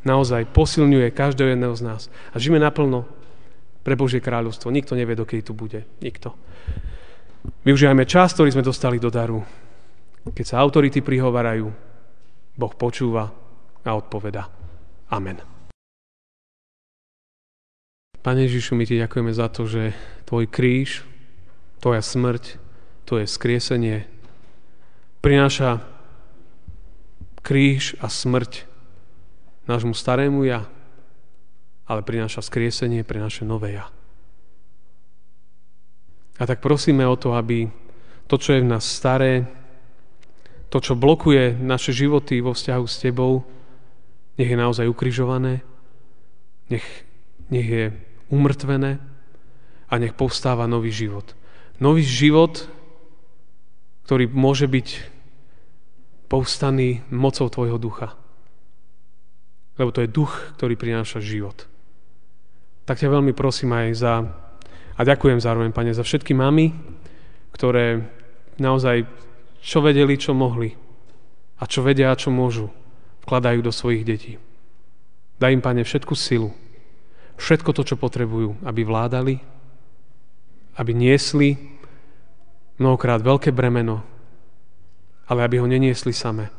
naozaj 0.06 0.54
posilňuje 0.54 1.10
každého 1.10 1.58
jedného 1.58 1.74
z 1.74 1.82
nás. 1.82 2.02
A 2.30 2.38
žijeme 2.38 2.62
naplno 2.62 3.10
pre 3.82 3.98
Božie 3.98 4.22
kráľovstvo. 4.22 4.70
Nikto 4.70 4.94
nevie, 4.94 5.18
dokedy 5.18 5.42
tu 5.42 5.58
bude. 5.58 5.90
Nikto. 6.06 6.38
Využívajme 7.66 8.06
čas, 8.06 8.38
ktorý 8.38 8.54
sme 8.54 8.64
dostali 8.64 9.02
do 9.02 9.10
daru. 9.10 9.42
Keď 10.24 10.46
sa 10.46 10.62
autority 10.62 11.04
prihovarajú, 11.04 11.68
Boh 12.56 12.74
počúva 12.78 13.34
a 13.84 13.90
odpoveda. 13.92 14.48
Amen. 15.12 15.42
Pane 18.24 18.48
Ježišu, 18.48 18.80
my 18.80 18.88
ti 18.88 18.96
ďakujeme 19.04 19.36
za 19.36 19.52
to, 19.52 19.68
že 19.68 19.92
tvoj 20.24 20.48
kríž, 20.48 21.04
tvoja 21.84 22.00
smrť, 22.00 22.56
tvoje 23.04 23.28
skriesenie 23.28 24.08
prináša 25.20 25.84
kríž 27.44 28.00
a 28.00 28.08
smrť 28.08 28.66
nášmu 29.68 29.92
starému 29.92 30.48
ja, 30.48 30.66
ale 31.84 32.02
prináša 32.02 32.40
skriesenie, 32.40 33.04
prináša 33.04 33.44
nové 33.44 33.76
ja. 33.76 33.92
A 36.40 36.44
tak 36.50 36.64
prosíme 36.64 37.06
o 37.06 37.20
to, 37.20 37.36
aby 37.36 37.70
to, 38.26 38.36
čo 38.40 38.58
je 38.58 38.64
v 38.64 38.72
nás 38.72 38.82
staré, 38.88 39.46
to, 40.74 40.82
čo 40.82 40.98
blokuje 40.98 41.54
naše 41.62 41.94
životy 41.94 42.42
vo 42.42 42.58
vzťahu 42.58 42.86
s 42.90 42.98
Tebou, 42.98 43.46
nech 44.42 44.50
je 44.50 44.58
naozaj 44.58 44.90
ukrižované, 44.90 45.62
nech, 46.74 46.88
nech 47.54 47.68
je 47.70 47.86
umrtvené 48.34 48.98
a 49.86 49.94
nech 50.02 50.18
povstáva 50.18 50.66
nový 50.66 50.90
život. 50.90 51.38
Nový 51.78 52.02
život, 52.02 52.66
ktorý 54.10 54.26
môže 54.34 54.66
byť 54.66 55.13
povstaný 56.34 57.06
mocou 57.14 57.46
Tvojho 57.46 57.78
ducha. 57.78 58.18
Lebo 59.78 59.94
to 59.94 60.02
je 60.02 60.10
duch, 60.10 60.34
ktorý 60.58 60.74
prináša 60.74 61.22
život. 61.22 61.70
Tak 62.90 62.98
ťa 62.98 63.14
veľmi 63.14 63.38
prosím 63.38 63.78
aj 63.78 63.88
za, 63.94 64.14
a 64.98 65.02
ďakujem 65.06 65.38
zároveň, 65.38 65.70
Pane, 65.70 65.94
za 65.94 66.02
všetky 66.02 66.34
mamy, 66.34 66.74
ktoré 67.54 68.10
naozaj 68.58 69.06
čo 69.62 69.86
vedeli, 69.86 70.18
čo 70.18 70.34
mohli 70.34 70.74
a 71.62 71.70
čo 71.70 71.86
vedia 71.86 72.10
čo 72.18 72.34
môžu, 72.34 72.74
vkladajú 73.30 73.62
do 73.62 73.70
svojich 73.70 74.02
detí. 74.02 74.42
Daj 75.38 75.54
im, 75.54 75.62
Pane, 75.62 75.86
všetku 75.86 76.18
silu, 76.18 76.50
všetko 77.38 77.78
to, 77.78 77.94
čo 77.94 77.96
potrebujú, 78.02 78.58
aby 78.66 78.82
vládali, 78.82 79.38
aby 80.82 80.92
niesli 80.98 81.78
mnohokrát 82.82 83.22
veľké 83.22 83.54
bremeno, 83.54 84.13
ale 85.28 85.40
aby 85.44 85.60
ho 85.60 85.68
neniesli 85.68 86.12
same. 86.12 86.52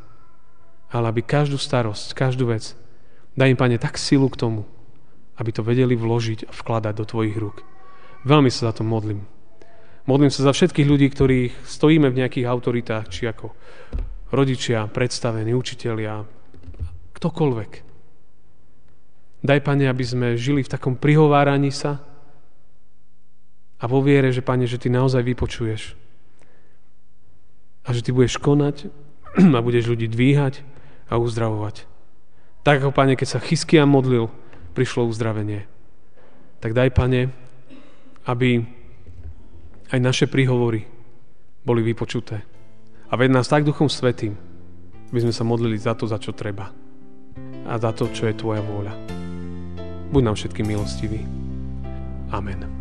Ale 0.89 1.11
aby 1.11 1.21
každú 1.21 1.57
starosť, 1.57 2.15
každú 2.15 2.49
vec, 2.49 2.77
daj 3.37 3.51
im, 3.51 3.59
Pane, 3.59 3.77
tak 3.77 3.99
silu 3.99 4.29
k 4.31 4.39
tomu, 4.39 4.61
aby 5.35 5.51
to 5.51 5.65
vedeli 5.65 5.93
vložiť 5.97 6.47
a 6.47 6.51
vkladať 6.51 6.93
do 6.95 7.05
Tvojich 7.05 7.35
rúk. 7.35 7.61
Veľmi 8.25 8.49
sa 8.49 8.71
za 8.71 8.81
to 8.81 8.83
modlím. 8.87 9.27
Modlím 10.05 10.29
sa 10.29 10.45
za 10.45 10.53
všetkých 10.53 10.85
ľudí, 10.85 11.07
ktorí 11.09 11.39
stojíme 11.65 12.09
v 12.13 12.19
nejakých 12.21 12.45
autoritách, 12.45 13.09
či 13.09 13.25
ako 13.25 13.53
rodičia, 14.29 14.85
predstavení, 14.89 15.53
učitelia, 15.53 16.25
ktokoľvek. 17.17 17.71
Daj, 19.45 19.59
Pane, 19.61 19.85
aby 19.85 20.05
sme 20.05 20.27
žili 20.37 20.65
v 20.65 20.71
takom 20.73 20.97
prihováraní 20.97 21.69
sa 21.69 22.01
a 23.77 23.85
vo 23.85 24.01
viere, 24.01 24.33
že, 24.33 24.41
Pane, 24.41 24.65
že 24.65 24.81
Ty 24.81 24.89
naozaj 24.93 25.21
vypočuješ. 25.21 26.04
A 27.85 27.93
že 27.93 28.01
Ty 28.01 28.11
budeš 28.17 28.41
konať 28.41 28.89
a 29.57 29.59
budeš 29.61 29.93
ľudí 29.93 30.09
dvíhať 30.09 30.65
a 31.09 31.21
uzdravovať. 31.21 31.85
Tak 32.65 32.81
ako, 32.81 32.91
Pane, 32.91 33.13
keď 33.13 33.37
sa 33.37 33.39
Chyskia 33.39 33.85
modlil, 33.85 34.27
prišlo 34.73 35.05
uzdravenie. 35.05 35.69
Tak 36.59 36.73
daj, 36.73 36.89
Pane, 36.97 37.29
aby 38.25 38.65
aj 39.93 39.99
naše 40.01 40.25
príhovory 40.25 40.89
boli 41.61 41.85
vypočuté. 41.85 42.41
A 43.09 43.13
ved 43.15 43.29
nás 43.29 43.45
tak 43.45 43.63
Duchom 43.63 43.85
Svetým, 43.85 44.33
aby 45.13 45.19
sme 45.21 45.33
sa 45.33 45.45
modlili 45.45 45.77
za 45.77 45.93
to, 45.93 46.09
za 46.09 46.17
čo 46.17 46.33
treba. 46.33 46.73
A 47.69 47.77
za 47.77 47.93
to, 47.93 48.09
čo 48.09 48.25
je 48.25 48.33
Tvoja 48.33 48.65
vôľa. 48.65 48.93
Buď 50.09 50.21
nám 50.25 50.35
všetkým 50.37 50.65
milostivý. 50.65 51.21
Amen. 52.33 52.74